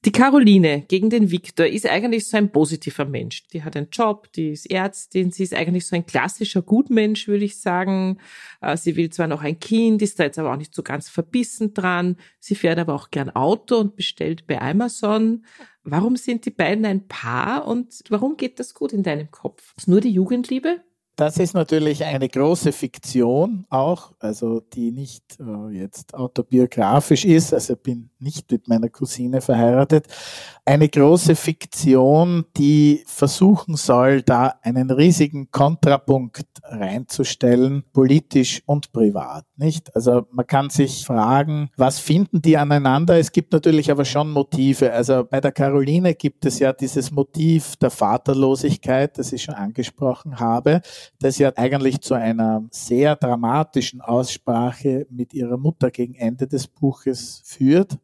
Die 0.04 0.12
Caroline 0.12 0.84
gegen 0.86 1.10
den 1.10 1.32
Viktor 1.32 1.66
ist 1.66 1.86
eigentlich 1.86 2.28
so 2.28 2.36
ein 2.36 2.52
positiver 2.52 3.04
Mensch. 3.04 3.48
Die 3.48 3.64
hat 3.64 3.76
einen 3.76 3.88
Job, 3.90 4.30
die 4.34 4.50
ist 4.50 4.70
Ärztin, 4.70 5.32
sie 5.32 5.42
ist 5.42 5.54
eigentlich 5.54 5.86
so 5.86 5.96
ein 5.96 6.06
klassischer 6.06 6.62
Gutmensch, 6.62 7.26
würde 7.26 7.44
ich 7.44 7.58
sagen. 7.60 8.18
Äh, 8.60 8.76
sie 8.76 8.94
will 8.94 9.10
zwar 9.10 9.26
noch 9.26 9.42
ein 9.42 9.58
Kind, 9.58 10.02
ist 10.02 10.20
da 10.20 10.24
jetzt 10.24 10.38
aber 10.38 10.52
auch 10.52 10.58
nicht 10.58 10.74
so 10.74 10.84
ganz 10.84 11.08
verbissen 11.08 11.74
dran. 11.74 12.16
Sie 12.38 12.54
fährt 12.54 12.78
aber 12.78 12.94
auch 12.94 13.10
gern 13.10 13.30
Auto 13.30 13.78
und 13.78 13.96
bestellt 13.96 14.46
bei 14.46 14.60
Amazon. 14.60 15.44
Warum 15.82 16.16
sind 16.16 16.46
die 16.46 16.50
beiden 16.50 16.84
ein 16.84 17.08
Paar 17.08 17.66
und 17.66 18.04
warum 18.08 18.36
geht 18.36 18.60
das 18.60 18.74
gut 18.74 18.92
in 18.92 19.02
deinem 19.02 19.30
Kopf? 19.30 19.74
Ist 19.76 19.88
nur 19.88 20.00
die 20.00 20.10
Jugendliebe? 20.10 20.82
Das 21.16 21.38
ist 21.38 21.54
natürlich 21.54 22.04
eine 22.04 22.28
große 22.28 22.72
Fiktion 22.72 23.64
auch, 23.70 24.12
also 24.18 24.60
die 24.60 24.92
nicht 24.92 25.40
äh, 25.40 25.74
jetzt 25.74 26.12
autobiografisch 26.12 27.24
ist. 27.24 27.54
Also 27.54 27.74
bin 27.74 28.10
nicht 28.18 28.50
mit 28.52 28.68
meiner 28.68 28.90
Cousine 28.90 29.40
verheiratet. 29.40 30.08
Eine 30.66 30.90
große 30.90 31.34
Fiktion, 31.34 32.44
die 32.58 33.02
versuchen 33.06 33.76
soll, 33.76 34.20
da 34.20 34.56
einen 34.60 34.90
riesigen 34.90 35.50
Kontrapunkt 35.50 36.44
reinzustellen, 36.64 37.84
politisch 37.94 38.62
und 38.66 38.92
privat, 38.92 39.46
nicht? 39.56 39.94
Also 39.96 40.26
man 40.32 40.46
kann 40.46 40.68
sich 40.68 41.06
fragen, 41.06 41.70
was 41.78 41.98
finden 41.98 42.42
die 42.42 42.58
aneinander? 42.58 43.18
Es 43.18 43.32
gibt 43.32 43.52
natürlich 43.52 43.90
aber 43.90 44.04
schon 44.04 44.32
Motive. 44.32 44.92
Also 44.92 45.24
bei 45.24 45.40
der 45.40 45.52
Caroline 45.52 46.14
gibt 46.14 46.44
es 46.44 46.58
ja 46.58 46.74
dieses 46.74 47.10
Motiv 47.10 47.76
der 47.76 47.90
Vaterlosigkeit, 47.90 49.16
das 49.16 49.32
ich 49.32 49.44
schon 49.44 49.54
angesprochen 49.54 50.40
habe 50.40 50.82
das 51.18 51.38
ja 51.38 51.52
eigentlich 51.56 52.00
zu 52.00 52.14
einer 52.14 52.64
sehr 52.70 53.16
dramatischen 53.16 54.00
Aussprache 54.00 55.06
mit 55.10 55.34
ihrer 55.34 55.56
Mutter 55.56 55.90
gegen 55.90 56.14
Ende 56.14 56.46
des 56.46 56.66
Buches 56.66 57.42
führt. 57.44 57.98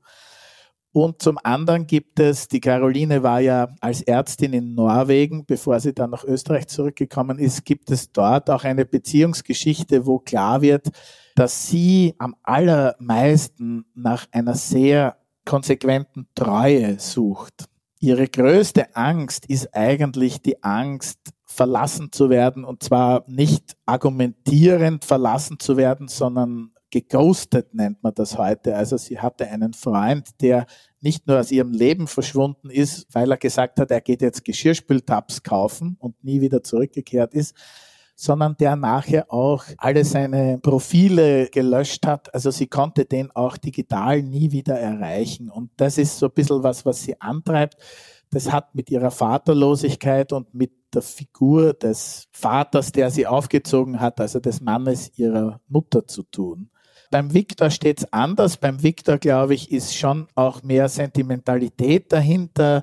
Und 0.94 1.22
zum 1.22 1.38
anderen 1.42 1.86
gibt 1.86 2.20
es, 2.20 2.48
die 2.48 2.60
Caroline 2.60 3.22
war 3.22 3.40
ja 3.40 3.68
als 3.80 4.02
Ärztin 4.02 4.52
in 4.52 4.74
Norwegen, 4.74 5.46
bevor 5.46 5.80
sie 5.80 5.94
dann 5.94 6.10
nach 6.10 6.24
Österreich 6.24 6.66
zurückgekommen 6.66 7.38
ist, 7.38 7.64
gibt 7.64 7.90
es 7.90 8.12
dort 8.12 8.50
auch 8.50 8.64
eine 8.64 8.84
Beziehungsgeschichte, 8.84 10.04
wo 10.04 10.18
klar 10.18 10.60
wird, 10.60 10.90
dass 11.34 11.66
sie 11.66 12.14
am 12.18 12.36
allermeisten 12.42 13.86
nach 13.94 14.26
einer 14.32 14.54
sehr 14.54 15.16
konsequenten 15.46 16.26
Treue 16.34 16.98
sucht 17.00 17.70
ihre 18.02 18.26
größte 18.26 18.96
Angst 18.96 19.46
ist 19.46 19.74
eigentlich 19.74 20.42
die 20.42 20.62
Angst, 20.62 21.20
verlassen 21.52 22.10
zu 22.12 22.30
werden 22.30 22.64
und 22.64 22.82
zwar 22.82 23.24
nicht 23.28 23.76
argumentierend 23.86 25.04
verlassen 25.04 25.58
zu 25.58 25.76
werden, 25.76 26.08
sondern 26.08 26.72
geghostet 26.90 27.74
nennt 27.74 28.02
man 28.02 28.14
das 28.14 28.38
heute. 28.38 28.76
Also 28.76 28.96
sie 28.96 29.18
hatte 29.18 29.48
einen 29.48 29.72
Freund, 29.72 30.28
der 30.40 30.66
nicht 31.00 31.26
nur 31.26 31.40
aus 31.40 31.50
ihrem 31.50 31.72
Leben 31.72 32.06
verschwunden 32.06 32.70
ist, 32.70 33.06
weil 33.12 33.30
er 33.30 33.38
gesagt 33.38 33.80
hat, 33.80 33.90
er 33.90 34.00
geht 34.00 34.22
jetzt 34.22 34.44
Geschirrspültabs 34.44 35.42
kaufen 35.42 35.96
und 35.98 36.22
nie 36.22 36.40
wieder 36.40 36.62
zurückgekehrt 36.62 37.34
ist, 37.34 37.56
sondern 38.14 38.56
der 38.58 38.76
nachher 38.76 39.32
auch 39.32 39.64
alle 39.78 40.04
seine 40.04 40.58
Profile 40.58 41.48
gelöscht 41.48 42.06
hat. 42.06 42.32
Also 42.34 42.50
sie 42.50 42.66
konnte 42.66 43.04
den 43.04 43.30
auch 43.32 43.56
digital 43.56 44.22
nie 44.22 44.52
wieder 44.52 44.78
erreichen. 44.78 45.50
Und 45.50 45.70
das 45.76 45.98
ist 45.98 46.18
so 46.18 46.26
ein 46.26 46.32
bisschen 46.32 46.62
was, 46.62 46.84
was 46.84 47.02
sie 47.02 47.20
antreibt. 47.20 47.76
Das 48.32 48.50
hat 48.50 48.74
mit 48.74 48.90
ihrer 48.90 49.10
Vaterlosigkeit 49.10 50.32
und 50.32 50.54
mit 50.54 50.72
der 50.94 51.02
Figur 51.02 51.74
des 51.74 52.28
Vaters, 52.32 52.90
der 52.90 53.10
sie 53.10 53.26
aufgezogen 53.26 54.00
hat, 54.00 54.20
also 54.20 54.40
des 54.40 54.62
Mannes 54.62 55.12
ihrer 55.16 55.60
Mutter 55.68 56.06
zu 56.06 56.22
tun. 56.22 56.70
Beim 57.12 57.34
Victor 57.34 57.68
steht 57.68 57.98
es 57.98 58.10
anders. 58.10 58.56
Beim 58.56 58.82
Victor, 58.82 59.18
glaube 59.18 59.52
ich, 59.52 59.70
ist 59.70 59.94
schon 59.94 60.28
auch 60.34 60.62
mehr 60.62 60.88
Sentimentalität 60.88 62.10
dahinter, 62.10 62.82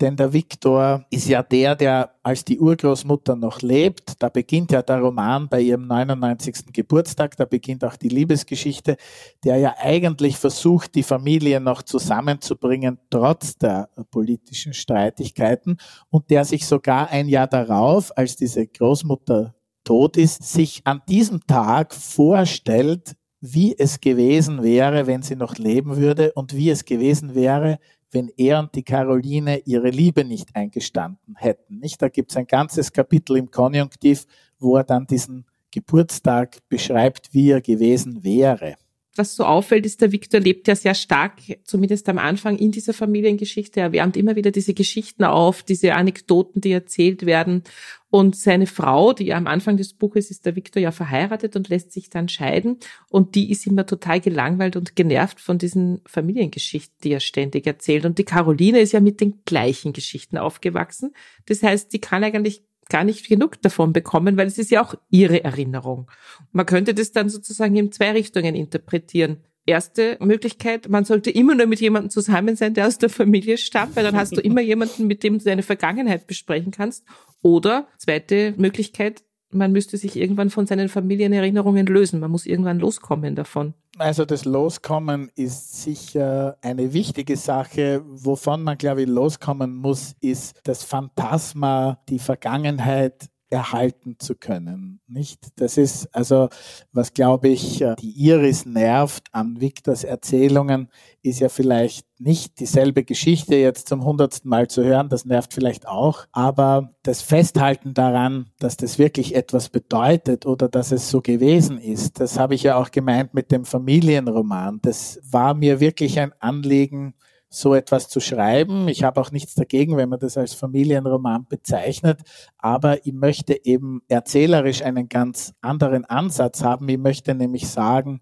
denn 0.00 0.16
der 0.16 0.32
Victor 0.32 1.04
ist 1.10 1.28
ja 1.28 1.44
der, 1.44 1.76
der 1.76 2.10
als 2.24 2.44
die 2.44 2.58
Urgroßmutter 2.58 3.36
noch 3.36 3.62
lebt. 3.62 4.20
Da 4.20 4.30
beginnt 4.30 4.72
ja 4.72 4.82
der 4.82 4.98
Roman 4.98 5.48
bei 5.48 5.60
ihrem 5.60 5.86
99. 5.86 6.72
Geburtstag, 6.72 7.36
da 7.36 7.44
beginnt 7.44 7.84
auch 7.84 7.94
die 7.94 8.08
Liebesgeschichte, 8.08 8.96
der 9.44 9.58
ja 9.58 9.76
eigentlich 9.78 10.38
versucht, 10.38 10.96
die 10.96 11.04
Familie 11.04 11.60
noch 11.60 11.82
zusammenzubringen, 11.82 12.98
trotz 13.10 13.58
der 13.58 13.90
politischen 14.10 14.74
Streitigkeiten 14.74 15.78
und 16.10 16.30
der 16.30 16.44
sich 16.44 16.66
sogar 16.66 17.10
ein 17.10 17.28
Jahr 17.28 17.46
darauf, 17.46 18.10
als 18.18 18.34
diese 18.34 18.66
Großmutter 18.66 19.54
tot 19.84 20.16
ist, 20.16 20.42
sich 20.42 20.80
an 20.82 21.00
diesem 21.08 21.46
Tag 21.46 21.94
vorstellt, 21.94 23.14
wie 23.40 23.76
es 23.78 24.00
gewesen 24.00 24.62
wäre, 24.62 25.06
wenn 25.06 25.22
sie 25.22 25.36
noch 25.36 25.56
leben 25.56 25.96
würde 25.96 26.32
und 26.32 26.54
wie 26.54 26.70
es 26.70 26.84
gewesen 26.84 27.34
wäre, 27.34 27.78
wenn 28.10 28.30
er 28.36 28.60
und 28.60 28.74
die 28.74 28.82
Caroline 28.82 29.58
ihre 29.64 29.90
Liebe 29.90 30.24
nicht 30.24 30.56
eingestanden 30.56 31.36
hätten. 31.36 31.78
Nicht? 31.78 32.00
Da 32.00 32.08
gibt 32.08 32.30
es 32.30 32.36
ein 32.36 32.46
ganzes 32.46 32.92
Kapitel 32.92 33.36
im 33.36 33.50
Konjunktiv, 33.50 34.26
wo 34.58 34.76
er 34.76 34.84
dann 34.84 35.06
diesen 35.06 35.44
Geburtstag 35.70 36.58
beschreibt, 36.68 37.34
wie 37.34 37.50
er 37.50 37.60
gewesen 37.60 38.24
wäre 38.24 38.76
was 39.18 39.34
so 39.34 39.44
auffällt, 39.44 39.84
ist, 39.84 40.00
der 40.00 40.12
Viktor 40.12 40.40
lebt 40.40 40.68
ja 40.68 40.76
sehr 40.76 40.94
stark, 40.94 41.34
zumindest 41.64 42.08
am 42.08 42.18
Anfang, 42.18 42.56
in 42.56 42.70
dieser 42.70 42.94
Familiengeschichte. 42.94 43.80
Er 43.80 43.92
wärmt 43.92 44.16
immer 44.16 44.36
wieder 44.36 44.50
diese 44.50 44.74
Geschichten 44.74 45.24
auf, 45.24 45.62
diese 45.62 45.94
Anekdoten, 45.94 46.60
die 46.60 46.72
erzählt 46.72 47.26
werden. 47.26 47.64
Und 48.10 48.36
seine 48.36 48.66
Frau, 48.66 49.12
die 49.12 49.34
am 49.34 49.46
Anfang 49.46 49.76
des 49.76 49.92
Buches 49.92 50.30
ist 50.30 50.46
der 50.46 50.56
Viktor 50.56 50.82
ja 50.82 50.92
verheiratet 50.92 51.56
und 51.56 51.68
lässt 51.68 51.92
sich 51.92 52.08
dann 52.08 52.28
scheiden. 52.28 52.78
Und 53.10 53.34
die 53.34 53.50
ist 53.50 53.66
immer 53.66 53.84
total 53.84 54.20
gelangweilt 54.20 54.76
und 54.76 54.96
genervt 54.96 55.40
von 55.40 55.58
diesen 55.58 56.00
Familiengeschichten, 56.06 56.96
die 57.04 57.12
er 57.12 57.20
ständig 57.20 57.66
erzählt. 57.66 58.06
Und 58.06 58.18
die 58.18 58.24
Caroline 58.24 58.80
ist 58.80 58.92
ja 58.92 59.00
mit 59.00 59.20
den 59.20 59.42
gleichen 59.44 59.92
Geschichten 59.92 60.38
aufgewachsen. 60.38 61.12
Das 61.46 61.62
heißt, 61.62 61.92
die 61.92 62.00
kann 62.00 62.24
eigentlich 62.24 62.62
gar 62.88 63.04
nicht 63.04 63.28
genug 63.28 63.60
davon 63.62 63.92
bekommen, 63.92 64.36
weil 64.36 64.46
es 64.46 64.58
ist 64.58 64.70
ja 64.70 64.82
auch 64.82 64.94
ihre 65.10 65.44
Erinnerung. 65.44 66.10
Man 66.52 66.66
könnte 66.66 66.94
das 66.94 67.12
dann 67.12 67.28
sozusagen 67.28 67.76
in 67.76 67.92
zwei 67.92 68.12
Richtungen 68.12 68.54
interpretieren. 68.54 69.38
Erste 69.66 70.16
Möglichkeit, 70.20 70.88
man 70.88 71.04
sollte 71.04 71.30
immer 71.30 71.54
nur 71.54 71.66
mit 71.66 71.80
jemandem 71.80 72.08
zusammen 72.08 72.56
sein, 72.56 72.72
der 72.72 72.86
aus 72.86 72.96
der 72.96 73.10
Familie 73.10 73.58
stammt, 73.58 73.96
weil 73.96 74.04
dann 74.04 74.16
hast 74.16 74.34
du 74.34 74.40
immer 74.40 74.60
jemanden, 74.62 75.06
mit 75.06 75.22
dem 75.22 75.38
du 75.38 75.44
deine 75.44 75.62
Vergangenheit 75.62 76.26
besprechen 76.26 76.72
kannst. 76.72 77.04
Oder 77.42 77.86
zweite 77.98 78.54
Möglichkeit, 78.56 79.22
man 79.50 79.72
müsste 79.72 79.96
sich 79.96 80.16
irgendwann 80.16 80.50
von 80.50 80.66
seinen 80.66 80.88
Familienerinnerungen 80.88 81.86
lösen. 81.86 82.20
Man 82.20 82.30
muss 82.30 82.46
irgendwann 82.46 82.78
loskommen 82.78 83.34
davon. 83.34 83.74
Also 83.98 84.24
das 84.24 84.44
Loskommen 84.44 85.30
ist 85.34 85.82
sicher 85.82 86.56
eine 86.62 86.92
wichtige 86.92 87.36
Sache. 87.36 88.02
Wovon 88.06 88.62
man, 88.62 88.78
glaube 88.78 89.02
ich, 89.02 89.08
loskommen 89.08 89.74
muss, 89.74 90.14
ist 90.20 90.60
das 90.64 90.84
Phantasma, 90.84 91.98
die 92.08 92.18
Vergangenheit 92.18 93.28
erhalten 93.50 94.16
zu 94.18 94.34
können. 94.34 95.00
Nicht? 95.06 95.48
Das 95.56 95.78
ist 95.78 96.14
also, 96.14 96.48
was 96.92 97.14
glaube 97.14 97.48
ich, 97.48 97.80
äh, 97.80 97.94
die 97.98 98.10
Iris 98.10 98.66
nervt 98.66 99.28
an 99.32 99.60
Victors 99.60 100.04
Erzählungen, 100.04 100.88
ist 101.22 101.40
ja 101.40 101.48
vielleicht 101.48 102.06
nicht 102.18 102.60
dieselbe 102.60 103.04
Geschichte 103.04 103.56
jetzt 103.56 103.88
zum 103.88 104.04
hundertsten 104.04 104.48
Mal 104.50 104.68
zu 104.68 104.84
hören, 104.84 105.08
das 105.08 105.24
nervt 105.24 105.54
vielleicht 105.54 105.86
auch, 105.86 106.26
aber 106.32 106.94
das 107.02 107.22
Festhalten 107.22 107.94
daran, 107.94 108.50
dass 108.58 108.76
das 108.76 108.98
wirklich 108.98 109.34
etwas 109.34 109.68
bedeutet 109.68 110.44
oder 110.44 110.68
dass 110.68 110.92
es 110.92 111.10
so 111.10 111.20
gewesen 111.20 111.78
ist, 111.78 112.20
das 112.20 112.38
habe 112.38 112.54
ich 112.54 112.64
ja 112.64 112.76
auch 112.76 112.90
gemeint 112.90 113.34
mit 113.34 113.50
dem 113.50 113.64
Familienroman. 113.64 114.80
Das 114.82 115.20
war 115.30 115.54
mir 115.54 115.80
wirklich 115.80 116.18
ein 116.18 116.32
Anliegen, 116.40 117.14
so 117.50 117.74
etwas 117.74 118.08
zu 118.08 118.20
schreiben. 118.20 118.88
Ich 118.88 119.02
habe 119.04 119.20
auch 119.20 119.30
nichts 119.30 119.54
dagegen, 119.54 119.96
wenn 119.96 120.08
man 120.08 120.18
das 120.18 120.36
als 120.36 120.54
Familienroman 120.54 121.46
bezeichnet, 121.48 122.20
aber 122.58 123.06
ich 123.06 123.12
möchte 123.12 123.64
eben 123.64 124.02
erzählerisch 124.08 124.82
einen 124.82 125.08
ganz 125.08 125.54
anderen 125.60 126.04
Ansatz 126.04 126.62
haben. 126.62 126.88
Ich 126.88 126.98
möchte 126.98 127.34
nämlich 127.34 127.68
sagen, 127.68 128.20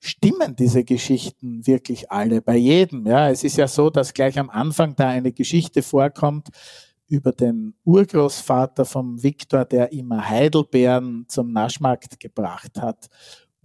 stimmen 0.00 0.56
diese 0.56 0.84
Geschichten 0.84 1.66
wirklich 1.66 2.10
alle 2.10 2.42
bei 2.42 2.56
jedem? 2.56 3.06
Ja, 3.06 3.30
es 3.30 3.44
ist 3.44 3.56
ja 3.56 3.68
so, 3.68 3.90
dass 3.90 4.14
gleich 4.14 4.38
am 4.38 4.50
Anfang 4.50 4.94
da 4.96 5.08
eine 5.08 5.32
Geschichte 5.32 5.82
vorkommt 5.82 6.48
über 7.08 7.32
den 7.32 7.74
Urgroßvater 7.84 8.84
vom 8.84 9.22
Viktor, 9.22 9.64
der 9.64 9.92
immer 9.92 10.28
Heidelbeeren 10.28 11.24
zum 11.28 11.52
Naschmarkt 11.52 12.20
gebracht 12.20 12.80
hat. 12.80 13.08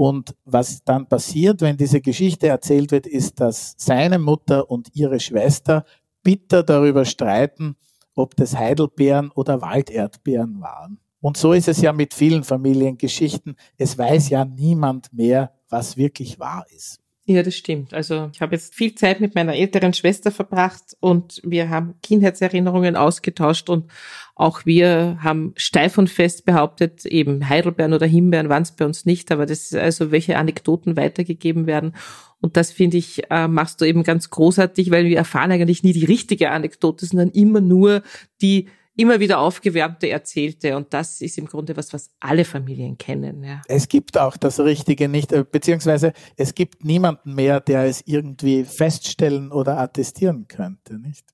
Und 0.03 0.35
was 0.43 0.83
dann 0.83 1.07
passiert, 1.07 1.61
wenn 1.61 1.77
diese 1.77 2.01
Geschichte 2.01 2.49
erzählt 2.49 2.91
wird, 2.91 3.07
ist, 3.07 3.39
dass 3.39 3.73
seine 3.77 4.19
Mutter 4.19 4.69
und 4.69 4.89
ihre 4.93 5.21
Schwester 5.21 5.85
bitter 6.23 6.61
darüber 6.61 7.05
streiten, 7.05 7.77
ob 8.13 8.35
das 8.35 8.57
Heidelbeeren 8.57 9.31
oder 9.31 9.61
Walderdbeeren 9.61 10.59
waren. 10.59 10.99
Und 11.21 11.37
so 11.37 11.53
ist 11.53 11.69
es 11.69 11.79
ja 11.79 11.93
mit 11.93 12.13
vielen 12.13 12.43
Familiengeschichten. 12.43 13.55
Es 13.77 13.97
weiß 13.97 14.27
ja 14.27 14.43
niemand 14.43 15.13
mehr, 15.13 15.53
was 15.69 15.95
wirklich 15.95 16.37
wahr 16.37 16.65
ist. 16.75 16.99
Ja, 17.25 17.41
das 17.41 17.55
stimmt. 17.55 17.93
Also 17.93 18.29
ich 18.33 18.41
habe 18.41 18.53
jetzt 18.53 18.75
viel 18.75 18.95
Zeit 18.95 19.21
mit 19.21 19.33
meiner 19.33 19.55
älteren 19.55 19.93
Schwester 19.93 20.29
verbracht 20.29 20.97
und 20.99 21.39
wir 21.45 21.69
haben 21.69 21.95
Kindheitserinnerungen 22.03 22.97
ausgetauscht 22.97 23.69
und 23.69 23.89
auch 24.35 24.65
wir 24.65 25.19
haben 25.21 25.53
steif 25.55 25.97
und 25.97 26.09
fest 26.09 26.43
behauptet, 26.43 27.05
eben 27.05 27.47
Heidelbeeren 27.47 27.93
oder 27.93 28.07
Himbeeren 28.07 28.49
waren 28.49 28.63
es 28.63 28.73
bei 28.73 28.83
uns 28.83 29.05
nicht, 29.05 29.31
aber 29.31 29.45
das 29.45 29.71
ist 29.71 29.75
also, 29.75 30.11
welche 30.11 30.37
Anekdoten 30.37 30.97
weitergegeben 30.97 31.65
werden. 31.65 31.95
Und 32.41 32.57
das 32.57 32.73
finde 32.73 32.97
ich, 32.97 33.21
äh, 33.31 33.47
machst 33.47 33.79
du 33.79 33.85
eben 33.85 34.03
ganz 34.03 34.29
großartig, 34.29 34.91
weil 34.91 35.05
wir 35.05 35.15
erfahren 35.15 35.51
eigentlich 35.51 35.81
nie 35.81 35.93
die 35.93 36.03
richtige 36.03 36.51
Anekdote, 36.51 37.05
sondern 37.05 37.29
immer 37.29 37.61
nur 37.61 38.03
die 38.41 38.67
immer 38.95 39.19
wieder 39.19 39.39
aufgewärmte 39.39 40.09
erzählte. 40.09 40.75
Und 40.75 40.93
das 40.93 41.21
ist 41.21 41.37
im 41.37 41.45
Grunde 41.45 41.75
was, 41.75 41.93
was 41.93 42.11
alle 42.19 42.45
Familien 42.45 42.97
kennen. 42.97 43.43
Ja. 43.43 43.61
Es 43.67 43.87
gibt 43.87 44.17
auch 44.17 44.37
das 44.37 44.59
Richtige 44.59 45.07
nicht, 45.07 45.31
äh, 45.31 45.43
beziehungsweise 45.49 46.13
es 46.37 46.55
gibt 46.55 46.83
niemanden 46.85 47.35
mehr, 47.35 47.59
der 47.59 47.85
es 47.85 48.03
irgendwie 48.05 48.63
feststellen 48.63 49.51
oder 49.51 49.79
attestieren 49.79 50.47
könnte, 50.47 50.99
nicht? 50.99 51.25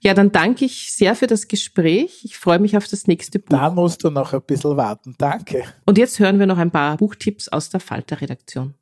Ja, 0.00 0.14
dann 0.14 0.30
danke 0.30 0.64
ich 0.64 0.92
sehr 0.92 1.16
für 1.16 1.26
das 1.26 1.48
Gespräch. 1.48 2.20
Ich 2.24 2.36
freue 2.36 2.60
mich 2.60 2.76
auf 2.76 2.86
das 2.86 3.08
nächste 3.08 3.40
Buch. 3.40 3.48
Da 3.48 3.70
musst 3.70 4.04
du 4.04 4.10
noch 4.10 4.32
ein 4.32 4.42
bisschen 4.42 4.76
warten. 4.76 5.16
Danke. 5.18 5.64
Und 5.84 5.98
jetzt 5.98 6.20
hören 6.20 6.38
wir 6.38 6.46
noch 6.46 6.58
ein 6.58 6.70
paar 6.70 6.96
Buchtipps 6.96 7.48
aus 7.48 7.68
der 7.68 7.80
Falter-Redaktion. 7.80 8.74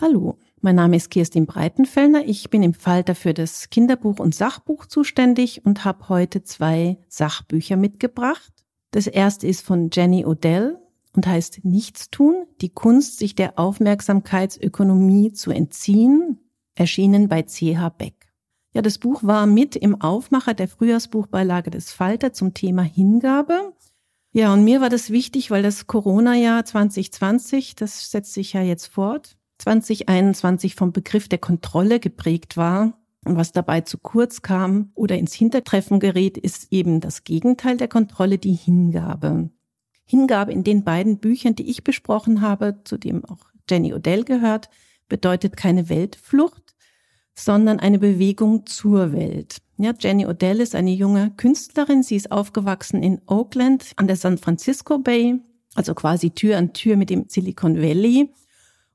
Hallo, 0.00 0.38
mein 0.64 0.76
Name 0.76 0.96
ist 0.96 1.10
Kirstin 1.10 1.44
Breitenfellner. 1.44 2.24
Ich 2.24 2.48
bin 2.48 2.62
im 2.62 2.72
Falter 2.72 3.14
für 3.14 3.34
das 3.34 3.68
Kinderbuch 3.68 4.18
und 4.18 4.34
Sachbuch 4.34 4.86
zuständig 4.86 5.62
und 5.66 5.84
habe 5.84 6.08
heute 6.08 6.42
zwei 6.42 6.96
Sachbücher 7.06 7.76
mitgebracht. 7.76 8.50
Das 8.90 9.06
erste 9.06 9.46
ist 9.46 9.60
von 9.60 9.90
Jenny 9.92 10.24
Odell 10.24 10.78
und 11.14 11.26
heißt 11.26 11.66
Nichtstun, 11.66 12.46
die 12.62 12.70
Kunst, 12.70 13.18
sich 13.18 13.34
der 13.34 13.58
Aufmerksamkeitsökonomie 13.58 15.34
zu 15.34 15.50
entziehen, 15.50 16.40
erschienen 16.74 17.28
bei 17.28 17.42
CH 17.42 17.90
Beck. 17.98 18.32
Ja, 18.72 18.80
das 18.80 18.96
Buch 18.96 19.22
war 19.22 19.44
mit 19.44 19.76
im 19.76 20.00
Aufmacher 20.00 20.54
der 20.54 20.68
Frühjahrsbuchbeilage 20.68 21.72
des 21.72 21.92
Falter 21.92 22.32
zum 22.32 22.54
Thema 22.54 22.82
Hingabe. 22.82 23.74
Ja, 24.32 24.54
und 24.54 24.64
mir 24.64 24.80
war 24.80 24.88
das 24.88 25.10
wichtig, 25.10 25.50
weil 25.50 25.62
das 25.62 25.86
Corona-Jahr 25.86 26.64
2020, 26.64 27.76
das 27.76 28.10
setzt 28.10 28.32
sich 28.32 28.54
ja 28.54 28.62
jetzt 28.62 28.86
fort, 28.86 29.36
2021 29.64 30.74
vom 30.74 30.92
Begriff 30.92 31.28
der 31.28 31.38
Kontrolle 31.38 31.98
geprägt 31.98 32.58
war. 32.58 32.98
Und 33.24 33.36
was 33.36 33.52
dabei 33.52 33.80
zu 33.80 33.96
kurz 33.96 34.42
kam 34.42 34.90
oder 34.94 35.16
ins 35.16 35.32
Hintertreffen 35.32 36.00
gerät, 36.00 36.36
ist 36.36 36.70
eben 36.70 37.00
das 37.00 37.24
Gegenteil 37.24 37.78
der 37.78 37.88
Kontrolle, 37.88 38.36
die 38.36 38.52
Hingabe. 38.52 39.48
Hingabe 40.04 40.52
in 40.52 40.64
den 40.64 40.84
beiden 40.84 41.18
Büchern, 41.18 41.54
die 41.54 41.70
ich 41.70 41.82
besprochen 41.82 42.42
habe, 42.42 42.80
zu 42.84 42.98
dem 42.98 43.24
auch 43.24 43.38
Jenny 43.68 43.94
Odell 43.94 44.24
gehört, 44.24 44.68
bedeutet 45.08 45.56
keine 45.56 45.88
Weltflucht, 45.88 46.74
sondern 47.34 47.80
eine 47.80 47.98
Bewegung 47.98 48.66
zur 48.66 49.12
Welt. 49.14 49.62
Ja, 49.78 49.94
Jenny 49.98 50.26
Odell 50.26 50.60
ist 50.60 50.74
eine 50.74 50.92
junge 50.92 51.30
Künstlerin. 51.38 52.02
Sie 52.02 52.16
ist 52.16 52.30
aufgewachsen 52.30 53.02
in 53.02 53.22
Oakland 53.26 53.92
an 53.96 54.08
der 54.08 54.16
San 54.16 54.36
Francisco 54.36 54.98
Bay, 54.98 55.40
also 55.74 55.94
quasi 55.94 56.32
Tür 56.32 56.58
an 56.58 56.74
Tür 56.74 56.96
mit 56.96 57.08
dem 57.08 57.24
Silicon 57.28 57.80
Valley. 57.80 58.28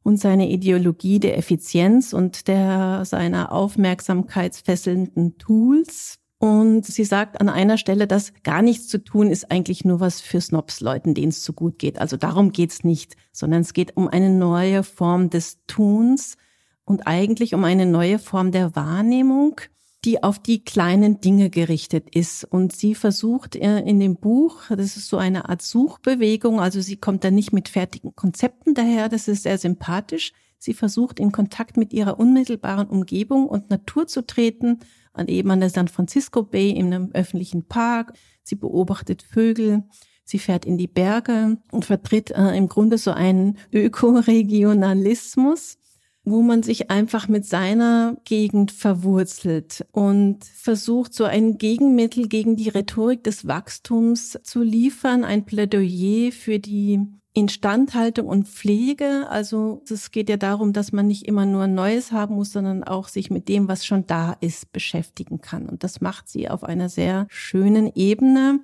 Und 0.03 0.17
seine 0.17 0.49
Ideologie 0.49 1.19
der 1.19 1.37
Effizienz 1.37 2.13
und 2.13 2.47
der 2.47 3.03
seiner 3.05 3.51
aufmerksamkeitsfesselnden 3.51 5.37
Tools 5.37 6.19
und 6.39 6.85
sie 6.85 7.03
sagt 7.03 7.41
an 7.41 7.49
einer 7.49 7.77
Stelle, 7.77 8.07
dass 8.07 8.31
gar 8.43 8.61
nichts 8.61 8.87
zu 8.87 9.03
tun 9.03 9.29
ist 9.29 9.51
eigentlich 9.51 9.83
nur 9.83 9.99
was 9.99 10.21
für 10.21 10.39
Snobs-Leuten, 10.39 11.13
denen 11.13 11.29
es 11.29 11.43
zu 11.43 11.51
gut 11.51 11.77
geht. 11.77 11.99
Also 11.99 12.15
darum 12.15 12.53
geht's 12.53 12.85
nicht, 12.85 13.17
sondern 13.33 13.59
es 13.59 13.73
geht 13.73 13.97
um 13.97 14.07
eine 14.07 14.29
neue 14.29 14.83
Form 14.83 15.29
des 15.29 15.57
Tuns 15.67 16.37
und 16.85 17.07
eigentlich 17.07 17.53
um 17.53 17.65
eine 17.65 17.85
neue 17.85 18.19
Form 18.19 18.53
der 18.53 18.73
Wahrnehmung, 18.73 19.59
die 20.05 20.23
auf 20.23 20.39
die 20.39 20.63
kleinen 20.63 21.19
Dinge 21.19 21.49
gerichtet 21.49 22.15
ist. 22.15 22.45
Und 22.45 22.73
sie 22.73 22.95
versucht 22.95 23.55
äh, 23.55 23.79
in 23.79 23.99
dem 23.99 24.15
Buch, 24.15 24.61
das 24.69 24.97
ist 24.97 25.09
so 25.09 25.17
eine 25.17 25.49
Art 25.49 25.61
Suchbewegung, 25.61 26.59
also 26.59 26.81
sie 26.81 26.97
kommt 26.97 27.23
da 27.23 27.31
nicht 27.31 27.51
mit 27.51 27.69
fertigen 27.69 28.15
Konzepten 28.15 28.73
daher, 28.73 29.09
das 29.09 29.27
ist 29.27 29.43
sehr 29.43 29.57
sympathisch. 29.57 30.31
Sie 30.57 30.73
versucht 30.73 31.19
in 31.19 31.31
Kontakt 31.31 31.77
mit 31.77 31.93
ihrer 31.93 32.19
unmittelbaren 32.19 32.87
Umgebung 32.87 33.47
und 33.47 33.69
Natur 33.69 34.07
zu 34.07 34.25
treten 34.25 34.79
an 35.13 35.27
eben 35.27 35.51
an 35.51 35.59
der 35.59 35.69
San 35.69 35.87
Francisco 35.87 36.43
Bay 36.43 36.71
in 36.71 36.87
einem 36.87 37.11
öffentlichen 37.13 37.65
Park. 37.65 38.13
Sie 38.43 38.55
beobachtet 38.55 39.21
Vögel. 39.21 39.83
Sie 40.23 40.39
fährt 40.39 40.65
in 40.65 40.77
die 40.77 40.87
Berge 40.87 41.57
und 41.71 41.85
vertritt 41.85 42.31
äh, 42.31 42.55
im 42.55 42.67
Grunde 42.67 42.97
so 42.97 43.11
einen 43.11 43.57
Ökoregionalismus, 43.73 45.77
wo 46.23 46.41
man 46.41 46.63
sich 46.63 46.91
einfach 46.91 47.27
mit 47.27 47.45
seiner 47.45 48.17
Gegend 48.25 48.71
verwurzelt 48.71 49.85
und 49.91 50.43
versucht, 50.43 51.13
so 51.13 51.23
ein 51.23 51.57
Gegenmittel 51.57 52.27
gegen 52.27 52.55
die 52.55 52.69
Rhetorik 52.69 53.23
des 53.23 53.47
Wachstums 53.47 54.37
zu 54.43 54.61
liefern, 54.61 55.23
ein 55.23 55.45
Plädoyer 55.45 56.31
für 56.31 56.59
die 56.59 56.99
Instandhaltung 57.33 58.27
und 58.27 58.47
Pflege. 58.47 59.27
Also 59.29 59.83
es 59.89 60.11
geht 60.11 60.29
ja 60.29 60.37
darum, 60.37 60.73
dass 60.73 60.91
man 60.91 61.07
nicht 61.07 61.27
immer 61.27 61.45
nur 61.45 61.67
Neues 61.67 62.11
haben 62.11 62.35
muss, 62.35 62.51
sondern 62.51 62.83
auch 62.83 63.07
sich 63.07 63.29
mit 63.29 63.47
dem, 63.47 63.67
was 63.67 63.85
schon 63.85 64.05
da 64.07 64.35
ist, 64.41 64.71
beschäftigen 64.73 65.39
kann. 65.39 65.69
Und 65.69 65.83
das 65.83 66.01
macht 66.01 66.27
sie 66.27 66.49
auf 66.49 66.63
einer 66.63 66.89
sehr 66.89 67.27
schönen 67.29 67.91
Ebene. 67.95 68.59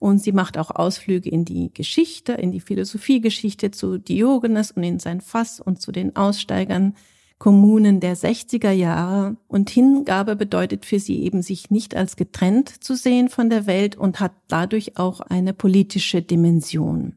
Und 0.00 0.18
sie 0.18 0.32
macht 0.32 0.56
auch 0.56 0.70
Ausflüge 0.70 1.28
in 1.28 1.44
die 1.44 1.72
Geschichte, 1.72 2.32
in 2.32 2.50
die 2.50 2.60
Philosophiegeschichte 2.60 3.70
zu 3.70 3.98
Diogenes 3.98 4.72
und 4.72 4.82
in 4.82 4.98
sein 4.98 5.20
Fass 5.20 5.60
und 5.60 5.80
zu 5.80 5.92
den 5.92 6.16
Aussteigern 6.16 6.94
Kommunen 7.38 8.00
der 8.00 8.16
60er 8.16 8.70
Jahre. 8.70 9.36
Und 9.46 9.68
Hingabe 9.68 10.36
bedeutet 10.36 10.86
für 10.86 10.98
sie 10.98 11.22
eben, 11.22 11.42
sich 11.42 11.70
nicht 11.70 11.94
als 11.94 12.16
getrennt 12.16 12.82
zu 12.82 12.96
sehen 12.96 13.28
von 13.28 13.50
der 13.50 13.66
Welt 13.66 13.94
und 13.94 14.20
hat 14.20 14.32
dadurch 14.48 14.96
auch 14.96 15.20
eine 15.20 15.52
politische 15.52 16.22
Dimension 16.22 17.16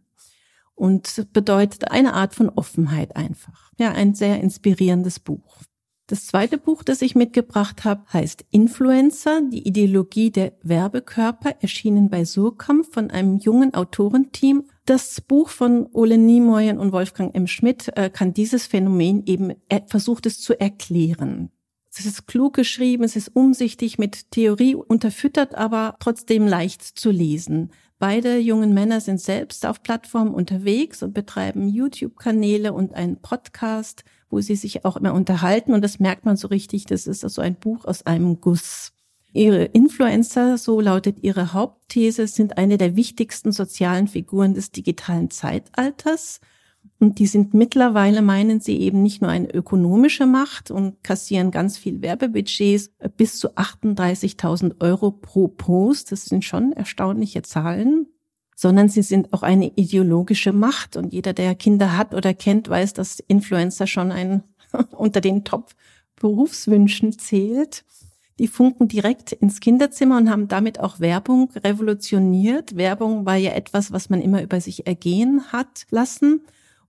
und 0.75 1.27
bedeutet 1.31 1.89
eine 1.89 2.13
Art 2.13 2.35
von 2.35 2.49
Offenheit 2.49 3.15
einfach. 3.15 3.71
Ja, 3.79 3.91
ein 3.93 4.13
sehr 4.13 4.41
inspirierendes 4.41 5.21
Buch. 5.21 5.61
Das 6.13 6.27
zweite 6.27 6.59
Buch, 6.59 6.83
das 6.83 7.01
ich 7.01 7.15
mitgebracht 7.15 7.85
habe, 7.85 8.03
heißt 8.13 8.45
Influencer, 8.51 9.41
die 9.51 9.67
Ideologie 9.67 10.29
der 10.29 10.53
Werbekörper, 10.61 11.55
erschienen 11.59 12.11
bei 12.11 12.23
Surkamp 12.23 12.85
von 12.85 13.09
einem 13.09 13.37
jungen 13.37 13.73
Autorenteam. 13.73 14.65
Das 14.85 15.21
Buch 15.21 15.49
von 15.49 15.89
Ole 15.91 16.19
Niemoyen 16.19 16.77
und 16.77 16.91
Wolfgang 16.91 17.33
M. 17.33 17.47
Schmidt 17.47 17.91
äh, 17.97 18.11
kann 18.11 18.31
dieses 18.31 18.67
Phänomen 18.67 19.23
eben, 19.25 19.55
er 19.69 19.87
versucht 19.87 20.27
es 20.27 20.39
zu 20.39 20.53
erklären. 20.53 21.49
Es 21.91 22.05
ist 22.05 22.27
klug 22.27 22.53
geschrieben, 22.53 23.03
es 23.03 23.15
ist 23.15 23.35
umsichtig 23.35 23.97
mit 23.97 24.29
Theorie 24.29 24.75
unterfüttert, 24.75 25.55
aber 25.55 25.95
trotzdem 25.99 26.45
leicht 26.45 26.83
zu 26.83 27.09
lesen. 27.09 27.71
Beide 27.97 28.37
jungen 28.37 28.75
Männer 28.75 29.01
sind 29.01 29.19
selbst 29.19 29.65
auf 29.65 29.81
Plattformen 29.81 30.35
unterwegs 30.35 31.01
und 31.01 31.15
betreiben 31.15 31.69
YouTube-Kanäle 31.69 32.71
und 32.71 32.93
einen 32.93 33.19
Podcast, 33.19 34.03
wo 34.33 34.41
sie 34.41 34.55
sich 34.55 34.83
auch 34.83 34.97
immer 34.97 35.13
unterhalten. 35.13 35.73
Und 35.73 35.83
das 35.83 35.99
merkt 35.99 36.25
man 36.25 36.35
so 36.35 36.47
richtig, 36.47 36.85
das 36.85 37.05
ist 37.05 37.23
also 37.23 37.41
ein 37.41 37.55
Buch 37.55 37.85
aus 37.85 38.05
einem 38.05 38.41
Guss. 38.41 38.91
Ihre 39.31 39.65
Influencer, 39.65 40.57
so 40.57 40.81
lautet 40.81 41.19
ihre 41.21 41.53
Hauptthese, 41.53 42.27
sind 42.27 42.57
eine 42.57 42.77
der 42.77 42.95
wichtigsten 42.95 43.51
sozialen 43.51 44.07
Figuren 44.07 44.55
des 44.55 44.71
digitalen 44.71 45.29
Zeitalters. 45.29 46.39
Und 46.99 47.19
die 47.19 47.27
sind 47.27 47.53
mittlerweile, 47.53 48.21
meinen 48.21 48.59
sie, 48.59 48.79
eben 48.79 49.03
nicht 49.03 49.21
nur 49.21 49.29
eine 49.29 49.53
ökonomische 49.53 50.25
Macht 50.25 50.71
und 50.71 51.03
kassieren 51.03 51.51
ganz 51.51 51.77
viel 51.77 52.01
Werbebudgets 52.01 52.91
bis 53.17 53.37
zu 53.37 53.55
38.000 53.55 54.81
Euro 54.81 55.11
pro 55.11 55.47
Post. 55.47 56.11
Das 56.11 56.25
sind 56.25 56.43
schon 56.43 56.71
erstaunliche 56.73 57.43
Zahlen. 57.43 58.07
Sondern 58.63 58.87
sie 58.87 59.01
sind 59.01 59.33
auch 59.33 59.43
eine 59.43 59.73
ideologische 59.75 60.53
Macht. 60.53 60.95
Und 60.95 61.11
jeder, 61.11 61.33
der 61.33 61.53
Kinder 61.53 61.97
hat 61.97 62.13
oder 62.13 62.33
kennt, 62.33 62.69
weiß, 62.69 62.93
dass 62.93 63.19
Influencer 63.19 63.87
schon 63.87 64.09
ein 64.09 64.43
unter 64.91 65.19
den 65.19 65.43
Top-Berufswünschen 65.43 67.19
zählt. 67.19 67.83
Die 68.39 68.47
funken 68.47 68.87
direkt 68.87 69.33
ins 69.33 69.59
Kinderzimmer 69.59 70.15
und 70.15 70.29
haben 70.29 70.47
damit 70.47 70.79
auch 70.79 71.01
Werbung 71.01 71.49
revolutioniert. 71.61 72.77
Werbung 72.77 73.25
war 73.25 73.35
ja 73.35 73.51
etwas, 73.51 73.91
was 73.91 74.09
man 74.09 74.21
immer 74.21 74.41
über 74.41 74.61
sich 74.61 74.87
ergehen 74.87 75.41
hat 75.51 75.85
lassen. 75.89 76.45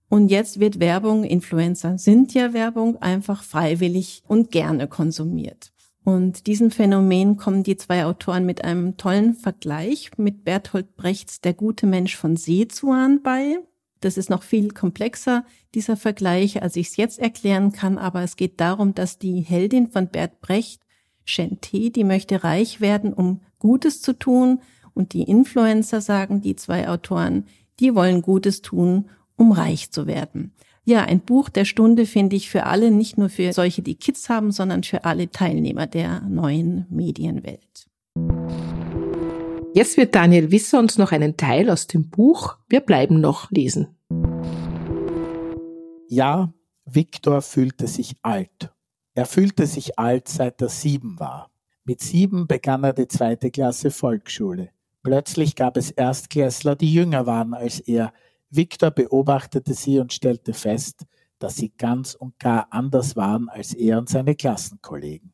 Und 0.07 0.29
jetzt 0.29 0.61
wird 0.61 0.79
Werbung, 0.79 1.25
Influencer 1.25 1.97
sind 1.97 2.33
ja 2.33 2.53
Werbung, 2.53 3.01
einfach 3.01 3.43
freiwillig 3.43 4.23
und 4.29 4.49
gerne 4.49 4.87
konsumiert. 4.87 5.73
Und 6.05 6.45
diesem 6.45 6.69
Phänomen 6.69 7.35
kommen 7.35 7.63
die 7.63 7.77
zwei 7.77 8.05
Autoren 8.05 8.45
mit 8.45 8.63
einem 8.63 8.95
tollen 8.95 9.33
Vergleich 9.33 10.11
mit 10.17 10.43
Bertolt 10.43 10.95
Brechts 10.95 11.41
Der 11.41 11.55
gute 11.55 11.87
Mensch 11.87 12.15
von 12.15 12.37
Seezuan 12.37 13.23
bei. 13.23 13.57
Das 14.01 14.15
ist 14.15 14.29
noch 14.29 14.43
viel 14.43 14.69
komplexer, 14.69 15.45
dieser 15.73 15.97
Vergleich, 15.97 16.61
als 16.61 16.75
ich 16.75 16.89
es 16.89 16.97
jetzt 16.97 17.17
erklären 17.17 17.71
kann, 17.71 17.97
aber 17.97 18.21
es 18.21 18.35
geht 18.35 18.61
darum, 18.61 18.93
dass 18.93 19.17
die 19.17 19.41
Heldin 19.41 19.89
von 19.89 20.07
Bert 20.09 20.41
Brecht, 20.41 20.83
Chanté, 21.25 21.91
die 21.91 22.03
möchte 22.03 22.43
reich 22.43 22.81
werden, 22.81 23.11
um 23.11 23.41
Gutes 23.57 24.01
zu 24.03 24.13
tun, 24.13 24.59
und 24.93 25.13
die 25.13 25.23
Influencer 25.23 26.01
sagen, 26.01 26.41
die 26.41 26.55
zwei 26.55 26.87
Autoren, 26.87 27.47
die 27.79 27.95
wollen 27.95 28.21
Gutes 28.21 28.61
tun, 28.61 29.09
um 29.35 29.51
reich 29.51 29.91
zu 29.91 30.05
werden. 30.07 30.53
Ja, 30.87 31.03
ein 31.03 31.19
Buch 31.19 31.49
der 31.49 31.65
Stunde 31.65 32.05
finde 32.05 32.35
ich 32.35 32.47
für 32.47 32.65
alle, 32.65 32.91
nicht 32.91 33.17
nur 33.17 33.29
für 33.29 33.51
solche, 33.53 33.81
die 33.81 33.95
Kids 33.95 34.29
haben, 34.29 34.51
sondern 34.51 34.83
für 34.83 35.03
alle 35.03 35.31
Teilnehmer 35.31 35.87
der 35.87 36.21
neuen 36.21 36.85
Medienwelt. 36.91 37.87
Jetzt 39.73 39.97
wird 39.97 40.13
Daniel 40.13 40.51
Wisser 40.51 40.77
uns 40.77 40.99
noch 40.99 41.11
einen 41.11 41.37
Teil 41.37 41.71
aus 41.71 41.87
dem 41.87 42.11
Buch 42.11 42.57
Wir 42.69 42.81
bleiben 42.81 43.19
noch 43.19 43.49
lesen. 43.49 43.87
Ja, 46.07 46.53
Viktor 46.85 47.41
fühlte 47.41 47.87
sich 47.87 48.15
alt. 48.21 48.71
Er 49.15 49.25
fühlte 49.25 49.65
sich 49.65 49.97
alt, 49.97 50.27
seit 50.27 50.61
er 50.61 50.69
sieben 50.69 51.19
war. 51.19 51.49
Mit 51.83 52.01
sieben 52.01 52.45
begann 52.45 52.83
er 52.83 52.93
die 52.93 53.07
zweite 53.07 53.49
Klasse 53.49 53.89
Volksschule. 53.89 54.69
Plötzlich 55.01 55.55
gab 55.55 55.77
es 55.77 55.89
Erstklässler, 55.89 56.75
die 56.75 56.93
jünger 56.93 57.25
waren 57.25 57.55
als 57.55 57.79
er, 57.79 58.13
Victor 58.55 58.91
beobachtete 58.91 59.73
sie 59.73 59.99
und 59.99 60.13
stellte 60.13 60.53
fest, 60.53 61.05
dass 61.39 61.55
sie 61.55 61.69
ganz 61.69 62.13
und 62.15 62.39
gar 62.39 62.67
anders 62.71 63.15
waren 63.15 63.49
als 63.49 63.73
er 63.73 63.97
und 63.97 64.09
seine 64.09 64.35
Klassenkollegen. 64.35 65.33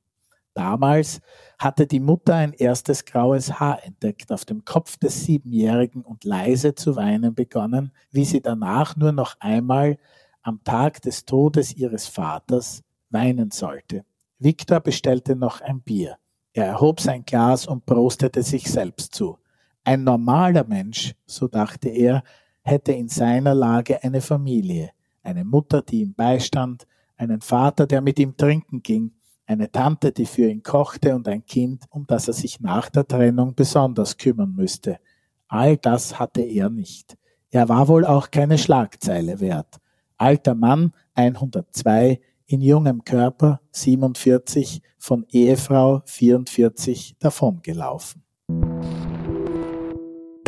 Damals 0.53 1.21
hatte 1.57 1.87
die 1.87 2.01
Mutter 2.01 2.35
ein 2.35 2.51
erstes 2.51 3.05
graues 3.05 3.59
Haar 3.59 3.85
entdeckt 3.85 4.31
auf 4.31 4.43
dem 4.43 4.65
Kopf 4.65 4.97
des 4.97 5.23
Siebenjährigen 5.23 6.01
und 6.01 6.25
leise 6.25 6.75
zu 6.75 6.97
weinen 6.97 7.33
begonnen, 7.33 7.93
wie 8.11 8.25
sie 8.25 8.41
danach 8.41 8.97
nur 8.97 9.13
noch 9.13 9.35
einmal 9.39 9.97
am 10.41 10.61
Tag 10.63 11.01
des 11.03 11.25
Todes 11.25 11.73
ihres 11.75 12.07
Vaters 12.07 12.83
weinen 13.09 13.51
sollte. 13.51 14.03
Victor 14.39 14.81
bestellte 14.81 15.35
noch 15.35 15.61
ein 15.61 15.81
Bier. 15.81 16.17
Er 16.53 16.65
erhob 16.65 16.99
sein 16.99 17.23
Glas 17.23 17.65
und 17.65 17.85
prostete 17.85 18.43
sich 18.43 18.69
selbst 18.69 19.15
zu. 19.15 19.37
Ein 19.85 20.03
normaler 20.03 20.65
Mensch, 20.65 21.13
so 21.25 21.47
dachte 21.47 21.87
er, 21.89 22.23
hätte 22.63 22.91
in 22.91 23.07
seiner 23.09 23.53
Lage 23.53 24.03
eine 24.03 24.21
Familie, 24.21 24.91
eine 25.23 25.43
Mutter, 25.43 25.81
die 25.81 26.01
ihm 26.01 26.13
beistand, 26.13 26.87
einen 27.17 27.41
Vater, 27.41 27.87
der 27.87 28.01
mit 28.01 28.19
ihm 28.19 28.35
trinken 28.35 28.81
ging, 28.81 29.11
eine 29.45 29.71
Tante, 29.71 30.11
die 30.11 30.25
für 30.25 30.49
ihn 30.49 30.63
kochte 30.63 31.15
und 31.15 31.27
ein 31.27 31.45
Kind, 31.45 31.83
um 31.89 32.05
das 32.07 32.27
er 32.27 32.33
sich 32.33 32.59
nach 32.59 32.89
der 32.89 33.07
Trennung 33.07 33.53
besonders 33.53 34.17
kümmern 34.17 34.53
müsste. 34.55 34.99
All 35.47 35.77
das 35.77 36.17
hatte 36.19 36.41
er 36.41 36.69
nicht. 36.69 37.17
Er 37.49 37.67
war 37.67 37.87
wohl 37.87 38.05
auch 38.05 38.31
keine 38.31 38.57
Schlagzeile 38.57 39.39
wert. 39.39 39.79
Alter 40.17 40.55
Mann, 40.55 40.93
102, 41.15 42.21
in 42.45 42.61
jungem 42.61 43.03
Körper, 43.03 43.59
47, 43.71 44.81
von 44.97 45.25
Ehefrau, 45.29 46.01
44, 46.05 47.15
davongelaufen. 47.19 48.23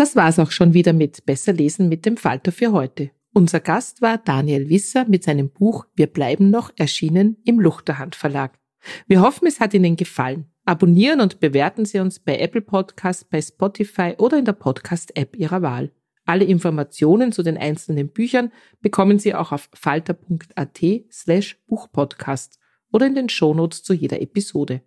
Das 0.03 0.17
war's 0.17 0.37
auch 0.37 0.51
schon 0.51 0.73
wieder 0.73 0.91
mit 0.91 1.25
Besser 1.25 1.53
lesen 1.53 1.87
mit 1.87 2.05
dem 2.05 2.17
Falter 2.17 2.51
für 2.51 2.73
heute. 2.73 3.11
Unser 3.31 3.61
Gast 3.61 4.01
war 4.01 4.17
Daniel 4.17 4.67
Wisser 4.67 5.05
mit 5.07 5.23
seinem 5.23 5.49
Buch 5.49 5.85
Wir 5.95 6.07
bleiben 6.07 6.49
noch 6.49 6.73
erschienen 6.75 7.37
im 7.45 7.57
Luchterhand 7.57 8.13
Verlag. 8.13 8.59
Wir 9.07 9.21
hoffen, 9.21 9.47
es 9.47 9.61
hat 9.61 9.73
Ihnen 9.73 9.95
gefallen. 9.95 10.51
Abonnieren 10.65 11.21
und 11.21 11.39
bewerten 11.39 11.85
Sie 11.85 11.99
uns 11.99 12.19
bei 12.19 12.37
Apple 12.37 12.59
Podcast, 12.59 13.29
bei 13.29 13.41
Spotify 13.41 14.15
oder 14.17 14.37
in 14.37 14.43
der 14.43 14.51
Podcast-App 14.51 15.37
Ihrer 15.37 15.61
Wahl. 15.61 15.93
Alle 16.25 16.43
Informationen 16.43 17.31
zu 17.31 17.41
den 17.41 17.57
einzelnen 17.57 18.09
Büchern 18.09 18.51
bekommen 18.81 19.19
Sie 19.19 19.33
auch 19.33 19.53
auf 19.53 19.69
falter.at 19.73 20.81
slash 21.13 21.63
Buchpodcast 21.67 22.59
oder 22.91 23.07
in 23.07 23.15
den 23.15 23.29
Shownotes 23.29 23.83
zu 23.83 23.93
jeder 23.93 24.21
Episode. 24.21 24.81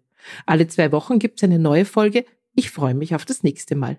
Alle 0.44 0.66
zwei 0.66 0.92
Wochen 0.92 1.18
gibt 1.18 1.38
es 1.38 1.44
eine 1.44 1.58
neue 1.58 1.86
Folge. 1.86 2.26
Ich 2.54 2.70
freue 2.70 2.94
mich 2.94 3.14
auf 3.14 3.24
das 3.24 3.42
nächste 3.42 3.76
Mal. 3.76 3.98